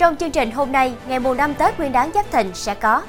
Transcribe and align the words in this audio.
Trong 0.00 0.16
chương 0.16 0.30
trình 0.30 0.50
hôm 0.50 0.72
nay, 0.72 0.94
ngày 1.08 1.18
mùng 1.18 1.36
5 1.36 1.54
Tết 1.54 1.78
Nguyên 1.78 1.92
đán 1.92 2.10
Giáp 2.14 2.30
Thìn 2.30 2.54
sẽ 2.54 2.74
có 2.74 3.02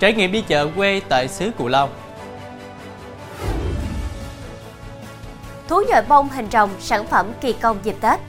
Trải 0.00 0.12
nghiệm 0.12 0.32
đi 0.32 0.44
chợ 0.48 0.68
quê 0.76 1.00
tại 1.08 1.28
xứ 1.28 1.50
Cù 1.58 1.68
Lao. 1.68 1.88
Thú 5.68 5.82
nhồi 5.88 6.02
bông 6.08 6.28
hình 6.28 6.48
rồng 6.52 6.70
sản 6.80 7.06
phẩm 7.06 7.26
kỳ 7.40 7.52
công 7.52 7.78
dịp 7.82 7.96
Tết. 8.00 8.20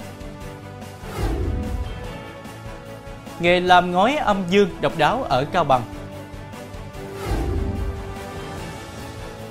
Nghề 3.40 3.60
làm 3.60 3.92
ngói 3.92 4.16
âm 4.16 4.44
dương 4.50 4.70
độc 4.82 4.98
đáo 4.98 5.26
ở 5.30 5.46
Cao 5.52 5.64
Bằng. 5.64 5.82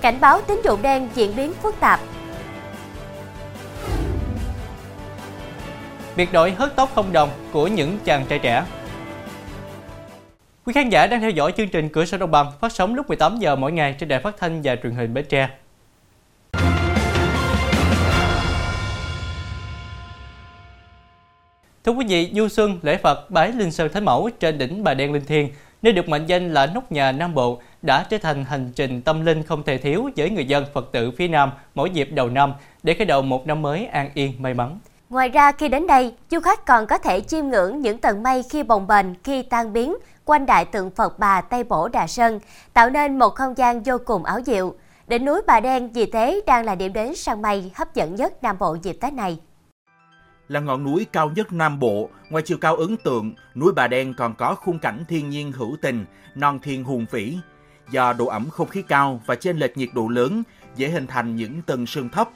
Cảnh 0.00 0.20
báo 0.20 0.40
tín 0.40 0.60
dụng 0.64 0.82
đen 0.82 1.08
diễn 1.14 1.36
biến 1.36 1.52
phức 1.62 1.80
tạp 1.80 2.00
Biệt 6.16 6.32
đội 6.32 6.50
hớt 6.50 6.76
tóc 6.76 6.90
không 6.94 7.12
đồng 7.12 7.30
của 7.52 7.66
những 7.66 7.98
chàng 8.04 8.24
trai 8.28 8.38
trẻ 8.38 8.64
Quý 10.66 10.72
khán 10.72 10.88
giả 10.88 11.06
đang 11.06 11.20
theo 11.20 11.30
dõi 11.30 11.52
chương 11.56 11.68
trình 11.68 11.88
Cửa 11.88 12.04
sổ 12.04 12.18
Đồng 12.18 12.30
bằng 12.30 12.52
phát 12.60 12.72
sóng 12.72 12.94
lúc 12.94 13.08
18 13.08 13.38
giờ 13.38 13.56
mỗi 13.56 13.72
ngày 13.72 13.94
trên 13.98 14.08
đài 14.08 14.20
phát 14.20 14.36
thanh 14.38 14.62
và 14.62 14.76
truyền 14.76 14.92
hình 14.92 15.14
Bến 15.14 15.24
Tre. 15.28 15.48
Thưa 21.84 21.92
quý 21.92 22.06
vị, 22.08 22.30
du 22.34 22.48
xuân 22.48 22.78
lễ 22.82 22.96
Phật 22.96 23.30
bái 23.30 23.52
Linh 23.52 23.70
Sơn 23.70 23.92
Thánh 23.92 24.04
Mẫu 24.04 24.30
trên 24.40 24.58
đỉnh 24.58 24.84
Bà 24.84 24.94
Đen 24.94 25.12
Linh 25.12 25.24
Thiên, 25.24 25.50
nơi 25.82 25.92
được 25.92 26.08
mệnh 26.08 26.26
danh 26.26 26.54
là 26.54 26.66
nóc 26.66 26.92
nhà 26.92 27.12
Nam 27.12 27.34
Bộ, 27.34 27.60
đã 27.82 28.06
trở 28.10 28.18
thành 28.18 28.44
hành 28.44 28.72
trình 28.74 29.02
tâm 29.02 29.26
linh 29.26 29.42
không 29.42 29.62
thể 29.62 29.78
thiếu 29.78 30.10
với 30.16 30.30
người 30.30 30.44
dân 30.44 30.64
Phật 30.74 30.88
tử 30.92 31.10
phía 31.10 31.28
Nam 31.28 31.50
mỗi 31.74 31.90
dịp 31.90 32.08
đầu 32.12 32.28
năm 32.28 32.52
để 32.82 32.94
khởi 32.94 33.06
đầu 33.06 33.22
một 33.22 33.46
năm 33.46 33.62
mới 33.62 33.86
an 33.86 34.10
yên 34.14 34.32
may 34.38 34.54
mắn. 34.54 34.78
Ngoài 35.08 35.28
ra 35.28 35.52
khi 35.52 35.68
đến 35.68 35.86
đây, 35.86 36.14
du 36.30 36.40
khách 36.40 36.66
còn 36.66 36.86
có 36.86 36.98
thể 36.98 37.20
chiêm 37.20 37.46
ngưỡng 37.46 37.80
những 37.80 37.98
tầng 37.98 38.22
mây 38.22 38.42
khi 38.50 38.62
bồng 38.62 38.86
bềnh, 38.86 39.06
khi 39.24 39.42
tan 39.42 39.72
biến 39.72 39.96
quanh 40.24 40.46
đại 40.46 40.64
tượng 40.64 40.90
Phật 40.90 41.18
Bà 41.18 41.40
Tây 41.40 41.64
Bổ 41.64 41.88
Đà 41.88 42.06
Sơn, 42.06 42.40
tạo 42.72 42.90
nên 42.90 43.18
một 43.18 43.34
không 43.34 43.56
gian 43.56 43.82
vô 43.82 43.98
cùng 44.04 44.24
áo 44.24 44.40
diệu. 44.46 44.74
Đỉnh 45.06 45.24
núi 45.24 45.40
Bà 45.46 45.60
Đen 45.60 45.92
vì 45.92 46.06
thế 46.06 46.40
đang 46.46 46.64
là 46.64 46.74
điểm 46.74 46.92
đến 46.92 47.14
săn 47.14 47.42
mây 47.42 47.72
hấp 47.74 47.94
dẫn 47.94 48.14
nhất 48.14 48.42
Nam 48.42 48.56
Bộ 48.58 48.76
dịp 48.82 48.92
Tết 49.00 49.12
này. 49.12 49.38
Là 50.48 50.60
ngọn 50.60 50.84
núi 50.84 51.06
cao 51.12 51.30
nhất 51.36 51.52
Nam 51.52 51.78
Bộ, 51.78 52.08
ngoài 52.30 52.42
chiều 52.46 52.58
cao 52.60 52.76
ấn 52.76 52.96
tượng, 52.96 53.34
núi 53.54 53.72
Bà 53.76 53.88
Đen 53.88 54.14
còn 54.14 54.34
có 54.34 54.54
khung 54.54 54.78
cảnh 54.78 55.04
thiên 55.08 55.30
nhiên 55.30 55.52
hữu 55.52 55.76
tình, 55.82 56.04
non 56.34 56.58
thiên 56.62 56.84
hùng 56.84 57.06
vĩ. 57.10 57.38
Do 57.90 58.12
độ 58.12 58.26
ẩm 58.26 58.50
không 58.50 58.68
khí 58.68 58.82
cao 58.82 59.20
và 59.26 59.34
chênh 59.34 59.58
lệch 59.58 59.76
nhiệt 59.76 59.88
độ 59.94 60.08
lớn, 60.08 60.42
dễ 60.76 60.88
hình 60.88 61.06
thành 61.06 61.36
những 61.36 61.62
tầng 61.62 61.86
sương 61.86 62.08
thấp. 62.08 62.28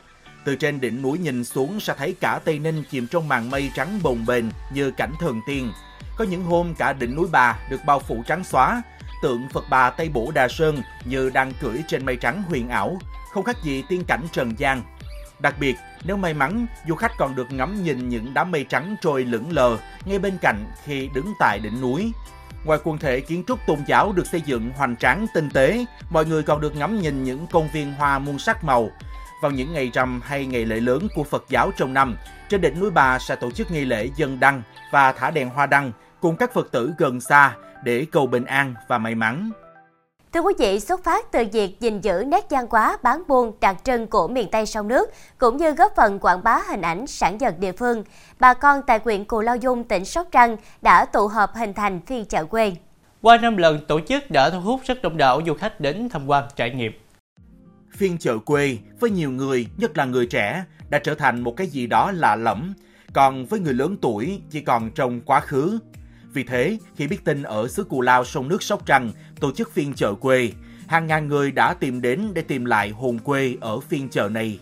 Từ 0.44 0.56
trên 0.56 0.80
đỉnh 0.80 1.02
núi 1.02 1.19
nhìn 1.19 1.44
xuống 1.44 1.80
sẽ 1.80 1.94
thấy 1.98 2.14
cả 2.20 2.41
Tây 2.44 2.58
Ninh 2.58 2.83
chìm 2.91 3.06
trong 3.06 3.28
màn 3.28 3.50
mây 3.50 3.70
trắng 3.74 4.00
bồng 4.02 4.27
bềnh 4.27 4.44
như 4.74 4.91
cảnh 4.91 5.12
thần 5.20 5.41
tiên. 5.46 5.72
Có 6.16 6.24
những 6.24 6.44
hôm 6.44 6.74
cả 6.74 6.92
đỉnh 6.92 7.14
núi 7.14 7.28
Bà 7.33 7.58
được 7.70 7.80
bao 7.86 8.00
phủ 8.00 8.22
trắng 8.27 8.44
xóa, 8.44 8.83
tượng 9.22 9.48
Phật 9.48 9.64
Bà 9.70 9.91
Tây 9.91 10.08
Bổ 10.08 10.30
Đà 10.34 10.48
Sơn 10.48 10.83
như 11.05 11.30
đang 11.30 11.52
cưỡi 11.61 11.83
trên 11.88 12.06
mây 12.06 12.16
trắng 12.16 12.42
huyền 12.42 12.68
ảo, 12.68 12.98
không 13.33 13.44
khác 13.44 13.56
gì 13.62 13.83
tiên 13.88 14.05
cảnh 14.08 14.22
trần 14.33 14.58
gian. 14.58 14.83
Đặc 15.41 15.55
biệt, 15.61 15.77
nếu 16.05 16.16
may 16.16 16.34
mắn, 16.34 16.66
du 16.88 16.94
khách 16.94 17.12
còn 17.18 17.34
được 17.34 17.52
ngắm 17.52 17.84
nhìn 17.84 18.08
những 18.08 18.34
đám 18.34 18.50
mây 18.50 18.66
trắng 18.68 18.96
trôi 19.00 19.24
lững 19.24 19.52
lờ 19.52 19.78
ngay 20.05 20.18
bên 20.18 20.38
cạnh 20.41 20.66
khi 20.84 21.11
đứng 21.14 21.33
tại 21.38 21.58
đỉnh 21.58 21.80
núi. 21.80 22.12
Ngoài 22.64 22.78
quần 22.84 22.98
thể 22.98 23.20
kiến 23.20 23.44
trúc 23.48 23.58
tôn 23.66 23.78
giáo 23.86 24.12
được 24.12 24.27
xây 24.27 24.41
dựng 24.41 24.70
hoành 24.77 24.96
tráng 24.96 25.27
tinh 25.34 25.50
tế, 25.50 25.84
mọi 26.11 26.27
người 26.27 26.42
còn 26.42 26.61
được 26.61 26.77
ngắm 26.77 27.00
nhìn 27.00 27.24
những 27.24 27.46
công 27.46 27.68
viên 27.72 27.92
hoa 27.92 28.18
muôn 28.18 28.39
sắc 28.39 28.64
màu. 28.64 28.90
Vào 29.40 29.51
những 29.51 29.73
ngày 29.73 29.90
rằm 29.95 30.20
hay 30.24 30.46
ngày 30.46 30.64
lễ 30.64 30.77
lớn 30.80 31.08
của 31.14 31.24
Phật 31.24 31.45
giáo 31.48 31.70
trong 31.77 31.95
năm, 31.95 32.17
trên 32.48 32.61
đỉnh 32.61 32.80
núi 32.80 32.90
Bà 32.90 33.18
sẽ 33.18 33.36
tổ 33.36 33.51
chức 33.51 33.70
nghi 33.70 33.84
lễ 33.84 34.08
dân 34.17 34.40
đăng 34.40 34.62
và 34.92 35.12
thả 35.12 35.30
đèn 35.30 35.48
hoa 35.48 35.67
đăng 35.67 35.92
cùng 36.20 36.36
các 36.36 36.55
Phật 36.55 36.70
tử 36.73 36.92
gần 36.98 37.20
xa 37.20 37.56
để 37.84 38.06
cầu 38.12 38.27
bình 38.27 38.45
an 38.45 38.74
và 38.89 38.98
may 38.98 39.14
mắn. 39.14 39.50
Thưa 40.33 40.40
quý 40.40 40.55
vị, 40.58 40.80
xuất 40.80 41.05
phát 41.05 41.33
từ 41.33 41.45
việc 41.52 41.80
gìn 41.80 42.00
giữ 42.00 42.24
nét 42.27 42.46
văn 42.50 42.67
hóa 42.70 42.96
bán 43.02 43.23
buôn 43.29 43.52
đặc 43.61 43.77
trưng 43.84 44.06
của 44.06 44.29
miền 44.29 44.48
Tây 44.50 44.67
sông 44.67 44.89
nước, 44.89 45.11
cũng 45.39 45.56
như 45.56 45.70
góp 45.70 45.92
phần 45.96 46.18
quảng 46.18 46.45
bá 46.45 46.61
hình 46.68 46.83
ảnh 46.83 47.06
sản 47.06 47.39
vật 47.39 47.58
địa 47.58 47.73
phương, 47.73 48.05
bà 48.40 48.55
con 48.55 48.80
tại 48.86 49.00
huyện 49.05 49.24
Cù 49.24 49.40
Lao 49.40 49.56
Dung, 49.56 49.84
tỉnh 49.84 50.05
Sóc 50.05 50.27
Trăng 50.30 50.56
đã 50.83 51.05
tụ 51.05 51.29
họp 51.29 51.55
hình 51.55 51.74
thành 51.74 52.00
phiên 52.06 52.24
chợ 52.24 52.45
quê. 52.45 52.73
Qua 53.23 53.36
năm 53.36 53.56
lần 53.56 53.86
tổ 53.86 54.00
chức 54.00 54.30
đã 54.30 54.50
thu 54.50 54.61
hút 54.61 54.80
rất 54.84 55.02
đông 55.02 55.17
đảo 55.17 55.40
du 55.46 55.55
khách 55.55 55.80
đến 55.80 56.08
tham 56.12 56.27
quan 56.27 56.45
trải 56.56 56.70
nghiệm. 56.70 56.92
Phiên 57.96 58.18
chợ 58.18 58.39
quê 58.39 58.78
với 59.01 59.11
nhiều 59.11 59.30
người, 59.30 59.67
nhất 59.77 59.98
là 59.98 60.05
người 60.05 60.27
trẻ, 60.27 60.64
đã 60.89 60.98
trở 60.98 61.14
thành 61.14 61.40
một 61.40 61.56
cái 61.56 61.67
gì 61.67 61.86
đó 61.86 62.12
lạ 62.12 62.36
lẫm, 62.36 62.74
còn 63.12 63.46
với 63.46 63.61
người 63.61 63.74
lớn 63.74 63.96
tuổi 64.02 64.40
chỉ 64.51 64.61
còn 64.61 64.90
trong 64.90 65.20
quá 65.20 65.40
khứ. 65.40 65.78
Vì 66.33 66.45
thế, 66.45 66.79
khi 66.96 67.06
biết 67.06 67.24
tin 67.24 67.42
ở 67.42 67.68
xứ 67.68 67.84
Cù 67.84 68.00
Lao 68.00 68.24
sông 68.24 68.48
nước 68.48 68.62
Sóc 68.62 68.86
Trăng 68.86 69.12
tổ 69.40 69.52
chức 69.52 69.73
phiên 69.73 69.95
chợ 69.95 70.14
quê, 70.14 70.52
hàng 70.86 71.06
ngàn 71.06 71.29
người 71.29 71.52
đã 71.52 71.74
tìm 71.74 72.00
đến 72.00 72.30
để 72.34 72.42
tìm 72.42 72.64
lại 72.64 72.90
hồn 72.90 73.18
quê 73.18 73.56
ở 73.61 73.80
phiên 73.80 74.08
chợ 74.08 74.29
này. 74.29 74.58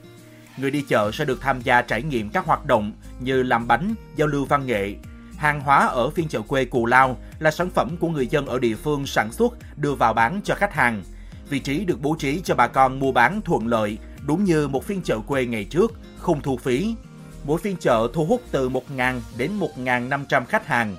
Người 0.56 0.70
đi 0.70 0.84
chợ 0.88 1.10
sẽ 1.12 1.24
được 1.24 1.40
tham 1.40 1.60
gia 1.62 1.82
trải 1.82 2.02
nghiệm 2.02 2.30
các 2.30 2.46
hoạt 2.46 2.66
động 2.66 2.92
như 3.20 3.42
làm 3.42 3.68
bánh, 3.68 3.94
giao 4.16 4.28
lưu 4.28 4.44
văn 4.44 4.66
nghệ. 4.66 4.94
Hàng 5.36 5.60
hóa 5.60 5.86
ở 5.86 6.10
phiên 6.10 6.28
chợ 6.28 6.40
quê 6.40 6.64
Cù 6.64 6.86
Lao 6.86 7.16
là 7.38 7.50
sản 7.50 7.70
phẩm 7.70 7.96
của 8.00 8.08
người 8.08 8.26
dân 8.26 8.46
ở 8.46 8.58
địa 8.58 8.74
phương 8.74 9.06
sản 9.06 9.32
xuất 9.32 9.52
đưa 9.76 9.94
vào 9.94 10.14
bán 10.14 10.40
cho 10.44 10.54
khách 10.54 10.74
hàng. 10.74 11.02
Vị 11.50 11.58
trí 11.58 11.84
được 11.84 11.98
bố 12.02 12.16
trí 12.18 12.40
cho 12.44 12.54
bà 12.54 12.66
con 12.66 12.98
mua 12.98 13.12
bán 13.12 13.40
thuận 13.44 13.66
lợi, 13.66 13.98
đúng 14.26 14.44
như 14.44 14.68
một 14.68 14.84
phiên 14.84 15.00
chợ 15.04 15.18
quê 15.26 15.46
ngày 15.46 15.64
trước, 15.64 15.92
không 16.16 16.40
thu 16.40 16.56
phí. 16.56 16.94
Mỗi 17.44 17.58
phiên 17.58 17.76
chợ 17.76 18.08
thu 18.14 18.24
hút 18.24 18.42
từ 18.50 18.68
1.000 18.68 19.20
đến 19.36 19.50
1.500 19.76 20.44
khách 20.44 20.66
hàng. 20.66 20.96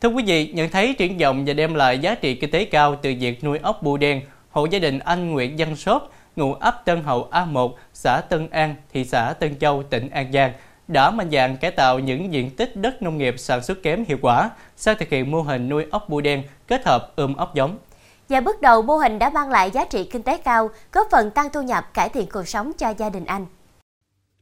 Thưa 0.00 0.08
quý 0.08 0.24
vị, 0.26 0.52
nhận 0.52 0.70
thấy 0.70 0.94
triển 0.98 1.18
vọng 1.18 1.44
và 1.46 1.52
đem 1.52 1.74
lại 1.74 1.98
giá 1.98 2.14
trị 2.14 2.34
kinh 2.34 2.50
tế 2.50 2.64
cao 2.64 2.96
từ 3.02 3.14
việc 3.20 3.44
nuôi 3.44 3.58
ốc 3.58 3.82
bươu 3.82 3.96
đen, 3.96 4.22
hộ 4.50 4.64
gia 4.64 4.78
đình 4.78 4.98
anh 4.98 5.30
Nguyễn 5.30 5.54
Văn 5.58 5.76
Sốt, 5.76 6.02
ngụ 6.36 6.54
ấp 6.54 6.82
Tân 6.84 7.02
Hậu 7.02 7.28
A1, 7.32 7.72
xã 7.94 8.20
Tân 8.20 8.50
An, 8.50 8.74
thị 8.92 9.04
xã 9.04 9.32
Tân 9.32 9.58
Châu, 9.58 9.82
tỉnh 9.82 10.10
An 10.10 10.32
Giang, 10.32 10.52
đã 10.88 11.10
mạnh 11.10 11.30
dạn 11.30 11.56
cải 11.56 11.70
tạo 11.70 11.98
những 11.98 12.32
diện 12.32 12.50
tích 12.50 12.76
đất 12.76 13.02
nông 13.02 13.18
nghiệp 13.18 13.34
sản 13.38 13.62
xuất 13.62 13.82
kém 13.82 14.04
hiệu 14.08 14.18
quả 14.22 14.50
sang 14.76 14.96
thực 14.98 15.08
hiện 15.08 15.30
mô 15.30 15.42
hình 15.42 15.68
nuôi 15.68 15.86
ốc 15.90 16.08
bươu 16.08 16.20
đen 16.20 16.42
kết 16.66 16.84
hợp 16.84 17.12
ươm 17.16 17.34
ốc 17.34 17.54
giống. 17.54 17.78
Và 18.28 18.40
bước 18.40 18.60
đầu 18.60 18.82
mô 18.82 18.96
hình 18.96 19.18
đã 19.18 19.30
mang 19.30 19.50
lại 19.50 19.70
giá 19.70 19.84
trị 19.84 20.04
kinh 20.04 20.22
tế 20.22 20.38
cao, 20.38 20.70
góp 20.92 21.06
phần 21.10 21.30
tăng 21.30 21.48
thu 21.52 21.62
nhập 21.62 21.84
cải 21.94 22.08
thiện 22.08 22.26
cuộc 22.32 22.48
sống 22.48 22.72
cho 22.78 22.94
gia 22.98 23.10
đình 23.10 23.24
anh. 23.24 23.46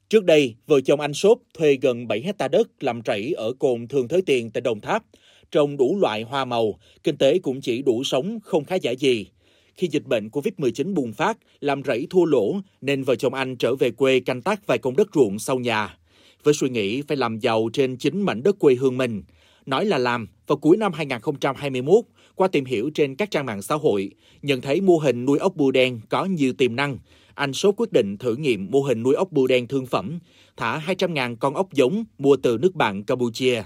Trước 0.08 0.24
đây, 0.24 0.54
vợ 0.66 0.80
chồng 0.80 1.00
anh 1.00 1.14
Sốt 1.14 1.38
thuê 1.58 1.78
gần 1.82 2.08
7 2.08 2.22
hecta 2.22 2.48
đất 2.48 2.68
làm 2.80 3.00
rẫy 3.06 3.32
ở 3.36 3.52
cồn 3.58 3.88
Thường 3.88 4.08
Thới 4.08 4.22
Tiền 4.22 4.50
tại 4.50 4.60
Đồng 4.60 4.80
Tháp, 4.80 5.02
trồng 5.50 5.76
đủ 5.76 5.98
loại 6.00 6.22
hoa 6.22 6.44
màu, 6.44 6.78
kinh 7.04 7.16
tế 7.16 7.38
cũng 7.38 7.60
chỉ 7.60 7.82
đủ 7.82 8.04
sống, 8.04 8.38
không 8.44 8.64
khá 8.64 8.74
giả 8.74 8.90
gì. 8.90 9.26
Khi 9.74 9.88
dịch 9.90 10.06
bệnh 10.06 10.28
Covid-19 10.28 10.94
bùng 10.94 11.12
phát, 11.12 11.38
làm 11.60 11.82
rẫy 11.84 12.06
thua 12.10 12.24
lỗ, 12.24 12.54
nên 12.80 13.02
vợ 13.02 13.16
chồng 13.16 13.34
anh 13.34 13.56
trở 13.56 13.74
về 13.74 13.90
quê 13.90 14.20
canh 14.20 14.42
tác 14.42 14.66
vài 14.66 14.78
công 14.78 14.96
đất 14.96 15.08
ruộng 15.14 15.38
sau 15.38 15.58
nhà. 15.58 15.96
Với 16.42 16.54
suy 16.54 16.68
nghĩ 16.68 17.02
phải 17.02 17.16
làm 17.16 17.38
giàu 17.38 17.68
trên 17.72 17.96
chính 17.96 18.22
mảnh 18.22 18.42
đất 18.42 18.58
quê 18.58 18.74
hương 18.74 18.98
mình. 18.98 19.22
Nói 19.66 19.84
là 19.84 19.98
làm, 19.98 20.28
vào 20.46 20.58
cuối 20.58 20.76
năm 20.76 20.92
2021, 20.92 22.04
qua 22.40 22.48
tìm 22.48 22.64
hiểu 22.64 22.90
trên 22.94 23.16
các 23.16 23.30
trang 23.30 23.46
mạng 23.46 23.62
xã 23.62 23.74
hội, 23.74 24.10
nhận 24.42 24.60
thấy 24.60 24.80
mô 24.80 24.96
hình 24.96 25.24
nuôi 25.24 25.38
ốc 25.38 25.56
bươu 25.56 25.70
đen 25.70 26.00
có 26.08 26.24
nhiều 26.24 26.52
tiềm 26.58 26.76
năng, 26.76 26.98
anh 27.34 27.52
Số 27.52 27.72
quyết 27.72 27.92
định 27.92 28.18
thử 28.18 28.36
nghiệm 28.36 28.70
mô 28.70 28.80
hình 28.80 29.02
nuôi 29.02 29.14
ốc 29.14 29.28
bươu 29.30 29.46
đen 29.46 29.66
thương 29.66 29.86
phẩm, 29.86 30.18
thả 30.56 30.78
200.000 30.78 31.36
con 31.36 31.54
ốc 31.54 31.72
giống 31.72 32.04
mua 32.18 32.36
từ 32.36 32.58
nước 32.60 32.74
bạn 32.74 33.04
Campuchia. 33.04 33.62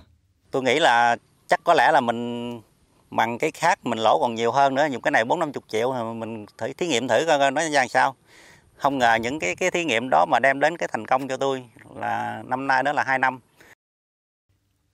Tôi 0.51 0.63
nghĩ 0.63 0.79
là 0.79 1.17
chắc 1.49 1.61
có 1.65 1.75
lẽ 1.75 1.91
là 1.93 2.01
mình 2.01 2.61
bằng 3.11 3.39
cái 3.39 3.51
khác 3.51 3.87
mình 3.87 3.99
lỗ 3.99 4.19
còn 4.21 4.35
nhiều 4.35 4.53
hơn 4.53 4.75
nữa, 4.75 4.87
dùng 4.91 5.03
cái 5.03 5.13
này 5.13 5.25
bốn 5.25 5.39
năm 5.39 5.53
chục 5.53 5.65
triệu 5.69 5.93
mình 6.15 6.47
thử 6.59 6.73
thí 6.73 6.87
nghiệm 6.87 7.09
thử 7.09 7.25
coi 7.27 7.51
nó 7.51 7.69
ra 7.69 7.87
sao. 7.89 8.15
Không 8.77 8.99
ngờ 8.99 9.15
những 9.15 9.39
cái 9.39 9.57
cái 9.57 9.71
thí 9.71 9.85
nghiệm 9.85 10.09
đó 10.11 10.27
mà 10.31 10.39
đem 10.39 10.61
đến 10.61 10.77
cái 10.77 10.89
thành 10.93 11.07
công 11.07 11.29
cho 11.29 11.37
tôi 11.37 11.65
là 12.01 12.43
năm 12.47 12.67
nay 12.67 12.83
đó 12.83 12.93
là 12.93 13.03
2 13.03 13.19
năm. 13.19 13.41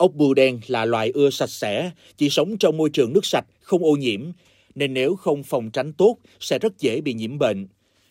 Ốc 0.00 0.14
bươu 0.14 0.35
đen 0.35 0.61
là 0.67 0.85
loài 0.85 1.11
ưa 1.14 1.31
sạch 1.31 1.50
sẽ, 1.50 1.91
chỉ 2.17 2.31
sống 2.31 2.56
trong 2.58 2.76
môi 2.76 2.91
trường 2.91 3.12
nước 3.12 3.26
sạch, 3.26 3.44
không 3.61 3.85
ô 3.85 3.93
nhiễm, 3.93 4.20
nên 4.75 4.94
nếu 4.94 5.17
không 5.17 5.43
phòng 5.43 5.70
tránh 5.70 5.93
tốt 5.93 6.17
sẽ 6.41 6.58
rất 6.58 6.79
dễ 6.79 7.00
bị 7.00 7.14
nhiễm 7.14 7.38
bệnh. 7.38 7.69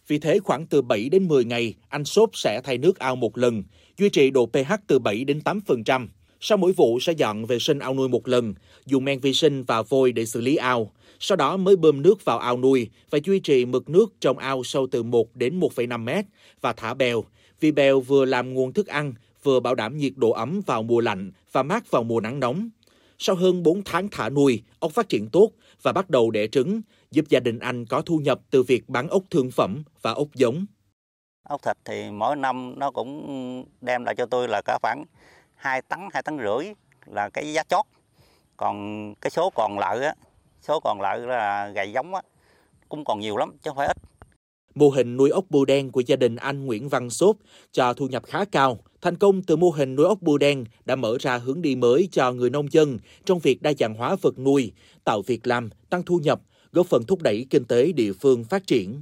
Vì 0.07 0.19
thế 0.19 0.39
khoảng 0.39 0.65
từ 0.65 0.81
7 0.81 1.09
đến 1.09 1.27
10 1.27 1.45
ngày, 1.45 1.73
anh 1.89 2.05
sốp 2.05 2.29
sẽ 2.33 2.61
thay 2.63 2.77
nước 2.77 2.99
ao 2.99 3.15
một 3.15 3.37
lần, 3.37 3.63
duy 3.97 4.09
trì 4.09 4.29
độ 4.29 4.45
pH 4.45 4.73
từ 4.87 4.99
7 4.99 5.23
đến 5.23 5.39
8%. 5.45 6.07
Sau 6.39 6.57
mỗi 6.57 6.71
vụ 6.71 6.99
sẽ 6.99 7.13
dọn 7.13 7.45
vệ 7.45 7.59
sinh 7.59 7.79
ao 7.79 7.93
nuôi 7.93 8.09
một 8.09 8.27
lần, 8.27 8.53
dùng 8.85 9.05
men 9.05 9.19
vi 9.19 9.33
sinh 9.33 9.63
và 9.63 9.81
vôi 9.81 10.11
để 10.11 10.25
xử 10.25 10.41
lý 10.41 10.55
ao. 10.55 10.91
Sau 11.19 11.35
đó 11.35 11.57
mới 11.57 11.75
bơm 11.75 12.01
nước 12.01 12.25
vào 12.25 12.39
ao 12.39 12.57
nuôi 12.57 12.89
và 13.09 13.19
duy 13.23 13.39
trì 13.39 13.65
mực 13.65 13.89
nước 13.89 14.13
trong 14.19 14.37
ao 14.37 14.63
sâu 14.63 14.87
từ 14.91 15.03
1 15.03 15.35
đến 15.35 15.59
1,5 15.59 16.03
mét 16.03 16.25
và 16.61 16.73
thả 16.73 16.93
bèo. 16.93 17.23
Vì 17.59 17.71
bèo 17.71 17.99
vừa 17.99 18.25
làm 18.25 18.53
nguồn 18.53 18.73
thức 18.73 18.87
ăn, 18.87 19.13
vừa 19.43 19.59
bảo 19.59 19.75
đảm 19.75 19.97
nhiệt 19.97 20.13
độ 20.15 20.31
ấm 20.31 20.61
vào 20.65 20.83
mùa 20.83 20.99
lạnh 20.99 21.31
và 21.51 21.63
mát 21.63 21.91
vào 21.91 22.03
mùa 22.03 22.19
nắng 22.19 22.39
nóng. 22.39 22.69
Sau 23.17 23.35
hơn 23.35 23.63
4 23.63 23.81
tháng 23.85 24.07
thả 24.11 24.29
nuôi, 24.29 24.63
ốc 24.79 24.91
phát 24.91 25.09
triển 25.09 25.29
tốt 25.29 25.51
và 25.81 25.91
bắt 25.93 26.09
đầu 26.09 26.31
đẻ 26.31 26.47
trứng, 26.47 26.81
giúp 27.11 27.25
gia 27.29 27.39
đình 27.39 27.59
anh 27.59 27.85
có 27.85 28.01
thu 28.01 28.17
nhập 28.17 28.39
từ 28.51 28.63
việc 28.63 28.89
bán 28.89 29.07
ốc 29.07 29.23
thương 29.29 29.51
phẩm 29.51 29.83
và 30.01 30.11
ốc 30.11 30.27
giống. 30.33 30.65
Ốc 31.43 31.61
thịt 31.63 31.77
thì 31.85 32.11
mỗi 32.11 32.35
năm 32.35 32.73
nó 32.79 32.91
cũng 32.91 33.65
đem 33.81 34.05
lại 34.05 34.15
cho 34.15 34.25
tôi 34.25 34.47
là 34.47 34.61
cả 34.65 34.77
khoảng 34.81 35.05
2 35.55 35.81
tấn, 35.81 35.99
2 36.13 36.23
tấn 36.23 36.37
rưỡi 36.37 36.73
là 37.05 37.29
cái 37.29 37.53
giá 37.53 37.63
chót 37.63 37.85
còn 38.57 39.15
cái 39.21 39.29
số 39.29 39.49
còn 39.55 39.79
lại 39.79 39.99
á 39.99 40.13
số 40.61 40.79
còn 40.79 41.01
lại 41.01 41.19
là 41.19 41.67
gầy 41.67 41.91
giống 41.91 42.15
á 42.15 42.21
cũng 42.89 43.03
còn 43.05 43.19
nhiều 43.19 43.37
lắm 43.37 43.57
chứ 43.61 43.69
không 43.69 43.77
phải 43.77 43.87
ít 43.87 43.97
Mô 44.79 44.89
hình 44.89 45.17
nuôi 45.17 45.29
ốc 45.29 45.45
bươu 45.49 45.65
đen 45.65 45.91
của 45.91 46.01
gia 46.01 46.15
đình 46.15 46.35
anh 46.35 46.65
Nguyễn 46.65 46.89
Văn 46.89 47.09
Sốt 47.09 47.35
cho 47.71 47.93
thu 47.93 48.07
nhập 48.07 48.23
khá 48.25 48.45
cao. 48.45 48.79
Thành 49.01 49.17
công 49.17 49.41
từ 49.41 49.55
mô 49.55 49.69
hình 49.69 49.95
nuôi 49.95 50.05
ốc 50.05 50.21
bươu 50.21 50.37
đen 50.37 50.65
đã 50.85 50.95
mở 50.95 51.17
ra 51.19 51.37
hướng 51.37 51.61
đi 51.61 51.75
mới 51.75 52.09
cho 52.11 52.31
người 52.31 52.49
nông 52.49 52.71
dân 52.71 52.97
trong 53.25 53.39
việc 53.39 53.61
đa 53.61 53.73
dạng 53.79 53.93
hóa 53.93 54.15
vật 54.21 54.39
nuôi, 54.39 54.71
tạo 55.03 55.21
việc 55.21 55.47
làm, 55.47 55.69
tăng 55.89 56.03
thu 56.03 56.19
nhập, 56.23 56.41
góp 56.71 56.87
phần 56.87 57.03
thúc 57.03 57.21
đẩy 57.21 57.45
kinh 57.49 57.65
tế 57.65 57.91
địa 57.91 58.13
phương 58.13 58.43
phát 58.43 58.67
triển. 58.67 59.01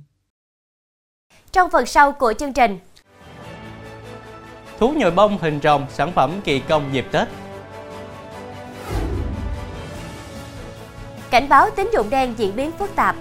Trong 1.51 1.69
phần 1.71 1.85
sau 1.85 2.11
của 2.11 2.33
chương 2.39 2.53
trình, 2.53 2.77
Thú 4.79 4.93
nhồi 4.97 5.11
bông 5.11 5.37
hình 5.37 5.59
rồng 5.63 5.85
sản 5.93 6.11
phẩm 6.15 6.41
kỳ 6.43 6.59
công 6.59 6.89
dịp 6.93 7.05
Tết. 7.11 7.27
cảnh 11.29 11.49
báo 11.49 11.69
tín 11.75 11.89
dụng 11.93 12.09
đen 12.09 12.33
diễn 12.37 12.55
biến 12.55 12.71
phức 12.79 12.95
tạp. 12.95 13.15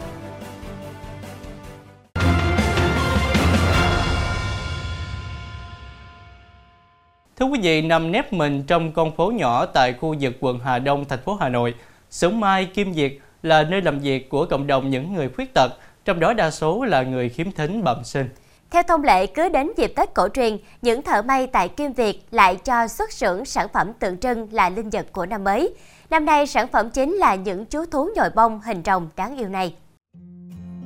Thưa 7.47 7.53
quý 7.53 7.61
vị, 7.63 7.83
nằm 7.83 8.13
nép 8.13 8.33
mình 8.33 8.63
trong 8.67 8.93
con 8.93 9.17
phố 9.17 9.31
nhỏ 9.31 9.67
tại 9.67 9.93
khu 9.93 10.15
vực 10.21 10.35
quận 10.41 10.59
Hà 10.59 10.79
Đông, 10.79 11.05
thành 11.05 11.19
phố 11.25 11.35
Hà 11.41 11.49
Nội, 11.49 11.75
xưởng 12.11 12.41
Mai 12.41 12.65
Kim 12.65 12.93
Việt 12.93 13.21
là 13.43 13.63
nơi 13.63 13.83
làm 13.83 13.99
việc 13.99 14.29
của 14.29 14.47
cộng 14.47 14.67
đồng 14.67 14.91
những 14.91 15.15
người 15.15 15.29
khuyết 15.29 15.55
tật, 15.55 15.73
trong 16.05 16.21
đó 16.21 16.35
đa 16.35 16.51
số 16.51 16.85
là 16.85 17.03
người 17.03 17.29
khiếm 17.29 17.53
thính 17.53 17.85
bẩm 17.85 18.05
sinh. 18.05 18.29
Theo 18.71 18.83
thông 18.83 19.05
lệ, 19.05 19.27
cứ 19.27 19.49
đến 19.49 19.71
dịp 19.77 19.93
Tết 19.97 20.15
cổ 20.15 20.29
truyền, 20.35 20.57
những 20.83 21.03
thợ 21.03 21.23
may 21.23 21.47
tại 21.47 21.69
Kim 21.69 21.93
Việt 21.93 22.23
lại 22.31 22.57
cho 22.57 22.89
xuất 22.89 23.13
xưởng 23.13 23.45
sản 23.45 23.67
phẩm 23.73 23.93
tượng 23.99 24.19
trưng 24.19 24.49
là 24.53 24.69
linh 24.69 24.91
vật 24.91 25.07
của 25.13 25.27
năm 25.27 25.45
mới. 25.45 25.75
Năm 26.11 26.25
nay, 26.25 26.47
sản 26.47 26.67
phẩm 26.73 26.91
chính 26.91 27.15
là 27.15 27.35
những 27.35 27.65
chú 27.65 27.85
thú 27.87 28.09
nhồi 28.17 28.31
bông 28.35 28.61
hình 28.61 28.83
rồng 28.85 29.09
đáng 29.17 29.39
yêu 29.39 29.49
này. 29.49 29.75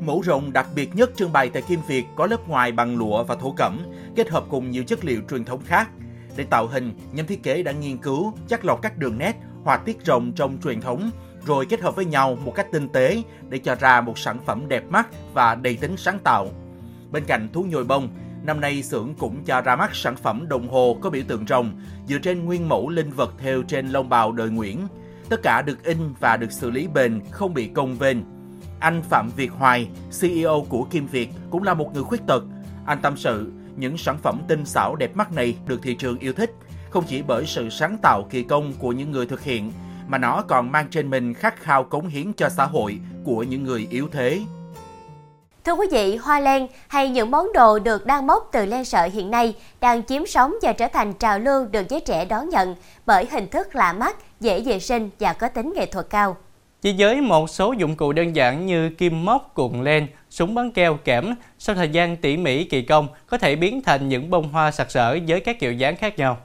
Mẫu 0.07 0.23
rồng 0.25 0.53
đặc 0.53 0.67
biệt 0.75 0.91
nhất 0.95 1.11
trưng 1.17 1.33
bày 1.33 1.51
tại 1.53 1.63
Kim 1.69 1.81
Việt 1.89 2.05
có 2.17 2.27
lớp 2.27 2.49
ngoài 2.49 2.73
bằng 2.73 2.99
lụa 2.99 3.25
và 3.25 3.35
thổ 3.35 3.51
cẩm, 3.57 3.81
kết 4.17 4.29
hợp 4.31 4.45
cùng 4.51 4.71
nhiều 4.71 4.85
chất 4.85 5.05
liệu 5.05 5.21
truyền 5.31 5.45
thống 5.45 5.61
khác. 5.67 5.89
Để 6.37 6.45
tạo 6.45 6.67
hình, 6.67 6.93
nhóm 7.13 7.27
thiết 7.27 7.43
kế 7.43 7.63
đã 7.63 7.73
nghiên 7.73 7.99
cứu, 7.99 8.33
chắc 8.49 8.65
lọc 8.65 8.83
các 8.83 8.99
đường 8.99 9.19
nét, 9.19 9.37
họa 9.65 9.77
tiết 9.77 9.99
rồng 10.05 10.33
trong 10.33 10.59
truyền 10.65 10.81
thống, 10.81 11.11
rồi 11.47 11.67
kết 11.67 11.81
hợp 11.81 11.97
với 11.97 12.05
nhau 12.05 12.39
một 12.45 12.53
cách 12.55 12.67
tinh 12.73 12.89
tế 12.89 13.23
để 13.49 13.59
cho 13.59 13.75
ra 13.75 14.01
một 14.01 14.19
sản 14.19 14.39
phẩm 14.47 14.69
đẹp 14.69 14.85
mắt 14.91 15.09
và 15.35 15.55
đầy 15.55 15.77
tính 15.77 15.97
sáng 15.97 16.19
tạo. 16.19 16.49
Bên 17.11 17.25
cạnh 17.25 17.49
thú 17.53 17.63
nhồi 17.63 17.85
bông, 17.85 18.09
năm 18.43 18.61
nay 18.61 18.83
xưởng 18.83 19.15
cũng 19.19 19.45
cho 19.45 19.61
ra 19.61 19.77
mắt 19.77 19.91
sản 19.95 20.17
phẩm 20.17 20.49
đồng 20.49 20.69
hồ 20.69 20.97
có 21.01 21.11
biểu 21.11 21.23
tượng 21.29 21.47
rồng 21.47 21.81
dựa 22.09 22.19
trên 22.19 22.45
nguyên 22.45 22.69
mẫu 22.69 22.89
linh 22.89 23.11
vật 23.11 23.35
theo 23.39 23.63
trên 23.63 23.89
lông 23.89 24.09
bào 24.09 24.33
đời 24.33 24.51
Nguyễn. 24.51 24.87
Tất 25.29 25.41
cả 25.43 25.63
được 25.63 25.85
in 25.85 25.99
và 26.21 26.37
được 26.37 26.53
xử 26.53 26.71
lý 26.71 26.87
bền, 26.87 27.21
không 27.31 27.55
bị 27.55 27.71
cong 27.75 27.97
vênh. 27.97 28.17
Anh 28.81 29.03
Phạm 29.03 29.31
Việt 29.37 29.53
Hoài, 29.53 29.89
CEO 30.21 30.67
của 30.69 30.85
Kim 30.85 31.07
Việt, 31.07 31.29
cũng 31.51 31.63
là 31.63 31.75
một 31.75 31.95
người 31.95 32.03
khuyết 32.03 32.21
tật. 32.27 32.45
Anh 32.87 32.99
tâm 33.03 33.17
sự, 33.17 33.53
những 33.81 33.99
sản 33.99 34.19
phẩm 34.23 34.41
tinh 34.49 34.65
xảo 34.67 34.97
đẹp 34.97 35.17
mắt 35.17 35.33
này 35.33 35.57
được 35.67 35.81
thị 35.83 35.95
trường 35.95 36.19
yêu 36.19 36.33
thích, 36.33 36.51
không 36.91 37.05
chỉ 37.09 37.23
bởi 37.23 37.47
sự 37.47 37.71
sáng 37.71 37.99
tạo 38.03 38.27
kỳ 38.31 38.43
công 38.43 38.73
của 38.79 38.93
những 38.93 39.11
người 39.11 39.27
thực 39.27 39.43
hiện, 39.43 39.73
mà 40.09 40.19
nó 40.19 40.43
còn 40.49 40.73
mang 40.73 40.89
trên 40.91 41.11
mình 41.11 41.35
khát 41.35 41.63
khao 41.63 41.85
cống 41.85 42.09
hiến 42.09 42.33
cho 42.33 42.49
xã 42.49 42.65
hội 42.65 42.99
của 43.25 43.43
những 43.43 43.65
người 43.65 43.87
yếu 43.91 44.09
thế. 44.13 44.41
Thưa 45.65 45.73
quý 45.73 45.87
vị, 45.91 46.17
hoa 46.17 46.41
len 46.41 46.67
hay 46.89 47.09
những 47.09 47.31
món 47.31 47.53
đồ 47.53 47.79
được 47.79 48.07
đan 48.07 48.27
móc 48.27 48.49
từ 48.53 48.67
len 48.67 48.85
sợi 48.85 49.11
hiện 49.11 49.31
nay 49.31 49.57
đang 49.81 50.03
chiếm 50.03 50.27
sóng 50.27 50.55
và 50.63 50.73
trở 50.73 50.87
thành 50.93 51.13
trào 51.13 51.39
lưu 51.39 51.67
được 51.67 51.89
giới 51.89 52.01
trẻ 52.01 52.25
đón 52.25 52.49
nhận 52.49 52.75
bởi 53.07 53.27
hình 53.31 53.49
thức 53.49 53.75
lạ 53.75 53.93
mắt, 53.93 54.17
dễ 54.41 54.61
vệ 54.61 54.79
sinh 54.79 55.11
và 55.21 55.33
có 55.33 55.49
tính 55.49 55.73
nghệ 55.77 55.87
thuật 55.87 56.07
cao. 56.11 56.37
Chỉ 56.83 56.95
với 56.99 57.21
một 57.21 57.51
số 57.51 57.73
dụng 57.73 57.97
cụ 57.97 58.13
đơn 58.13 58.37
giản 58.37 58.67
như 58.67 58.91
kim 58.91 59.25
móc, 59.25 59.55
cuộn 59.55 59.85
len, 59.85 60.07
súng 60.31 60.55
bắn 60.55 60.71
keo, 60.71 60.95
kẽm, 60.95 61.35
sau 61.59 61.77
thời 61.77 61.89
gian 61.89 62.17
tỉ 62.17 62.37
mỉ 62.37 62.65
kỳ 62.65 62.83
công 62.83 63.09
có 63.27 63.39
thể 63.39 63.57
biến 63.57 63.83
thành 63.83 64.09
những 64.09 64.31
bông 64.31 64.49
hoa 64.49 64.71
sặc 64.71 64.91
sỡ 64.91 65.19
với 65.29 65.41
các 65.41 65.61
kiểu 65.61 65.73
dáng 65.73 65.97
khác 65.97 66.19
nhau. 66.19 66.39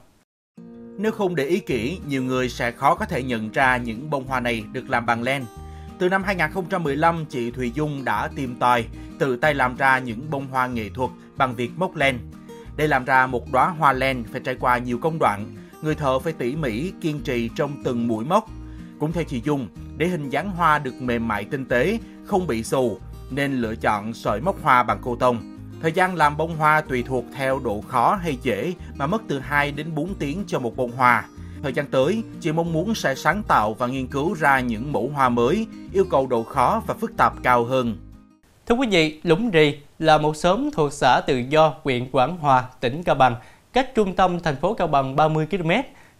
Nếu 0.98 1.12
không 1.12 1.34
để 1.34 1.44
ý 1.44 1.58
kỹ, 1.58 1.98
nhiều 2.08 2.22
người 2.22 2.48
sẽ 2.48 2.70
khó 2.70 2.94
có 2.94 3.04
thể 3.04 3.22
nhận 3.22 3.50
ra 3.52 3.76
những 3.76 4.10
bông 4.10 4.26
hoa 4.26 4.40
này 4.40 4.64
được 4.72 4.90
làm 4.90 5.06
bằng 5.06 5.22
len. 5.22 5.44
Từ 5.98 6.08
năm 6.08 6.24
2015, 6.24 7.24
chị 7.24 7.50
Thùy 7.50 7.72
Dung 7.74 8.04
đã 8.04 8.28
tìm 8.36 8.56
tòi, 8.56 8.84
tự 9.18 9.36
tay 9.36 9.54
làm 9.54 9.76
ra 9.76 9.98
những 9.98 10.30
bông 10.30 10.46
hoa 10.46 10.66
nghệ 10.66 10.88
thuật 10.94 11.10
bằng 11.36 11.54
việc 11.54 11.70
móc 11.76 11.96
len. 11.96 12.18
Để 12.76 12.86
làm 12.86 13.04
ra 13.04 13.26
một 13.26 13.52
đóa 13.52 13.68
hoa 13.68 13.92
len 13.92 14.24
phải 14.32 14.40
trải 14.44 14.54
qua 14.60 14.78
nhiều 14.78 14.98
công 14.98 15.18
đoạn, 15.18 15.46
người 15.82 15.94
thợ 15.94 16.18
phải 16.18 16.32
tỉ 16.32 16.56
mỉ, 16.56 16.92
kiên 17.00 17.20
trì 17.20 17.50
trong 17.56 17.82
từng 17.84 18.08
mũi 18.08 18.24
móc. 18.24 18.50
Cũng 18.98 19.12
theo 19.12 19.24
chị 19.24 19.40
Dung, 19.44 19.68
để 19.96 20.06
hình 20.06 20.30
dáng 20.30 20.50
hoa 20.50 20.78
được 20.78 20.94
mềm 21.00 21.28
mại 21.28 21.44
tinh 21.44 21.64
tế, 21.64 21.98
không 22.24 22.46
bị 22.46 22.64
xù, 22.64 22.98
nên 23.30 23.52
lựa 23.52 23.74
chọn 23.76 24.14
sợi 24.14 24.40
móc 24.40 24.62
hoa 24.62 24.82
bằng 24.82 24.98
cô 25.02 25.16
tông. 25.16 25.56
Thời 25.82 25.92
gian 25.92 26.14
làm 26.14 26.36
bông 26.36 26.56
hoa 26.56 26.80
tùy 26.80 27.02
thuộc 27.02 27.24
theo 27.36 27.60
độ 27.64 27.80
khó 27.88 28.18
hay 28.22 28.38
dễ 28.42 28.72
mà 28.94 29.06
mất 29.06 29.22
từ 29.28 29.38
2 29.38 29.72
đến 29.72 29.94
4 29.94 30.14
tiếng 30.14 30.44
cho 30.46 30.58
một 30.58 30.76
bông 30.76 30.92
hoa. 30.92 31.24
Thời 31.62 31.72
gian 31.72 31.86
tới, 31.86 32.22
chị 32.40 32.52
mong 32.52 32.72
muốn 32.72 32.94
sẽ 32.94 33.14
sáng 33.14 33.42
tạo 33.48 33.74
và 33.74 33.86
nghiên 33.86 34.06
cứu 34.06 34.34
ra 34.34 34.60
những 34.60 34.92
mẫu 34.92 35.10
hoa 35.14 35.28
mới, 35.28 35.66
yêu 35.92 36.04
cầu 36.10 36.26
độ 36.26 36.42
khó 36.42 36.82
và 36.86 36.94
phức 36.94 37.16
tạp 37.16 37.32
cao 37.42 37.64
hơn. 37.64 37.96
Thưa 38.66 38.74
quý 38.74 38.88
vị, 38.90 39.20
Lũng 39.22 39.50
Rì 39.50 39.78
là 39.98 40.18
một 40.18 40.36
xóm 40.36 40.70
thuộc 40.70 40.92
xã 40.92 41.20
Tự 41.26 41.36
Do, 41.36 41.74
huyện 41.82 42.10
Quảng 42.10 42.36
Hòa, 42.38 42.64
tỉnh 42.80 43.02
Cao 43.02 43.14
Bằng, 43.14 43.36
cách 43.72 43.94
trung 43.94 44.14
tâm 44.14 44.40
thành 44.40 44.56
phố 44.56 44.74
Cao 44.74 44.86
Bằng 44.86 45.16
30 45.16 45.46
km, 45.50 45.70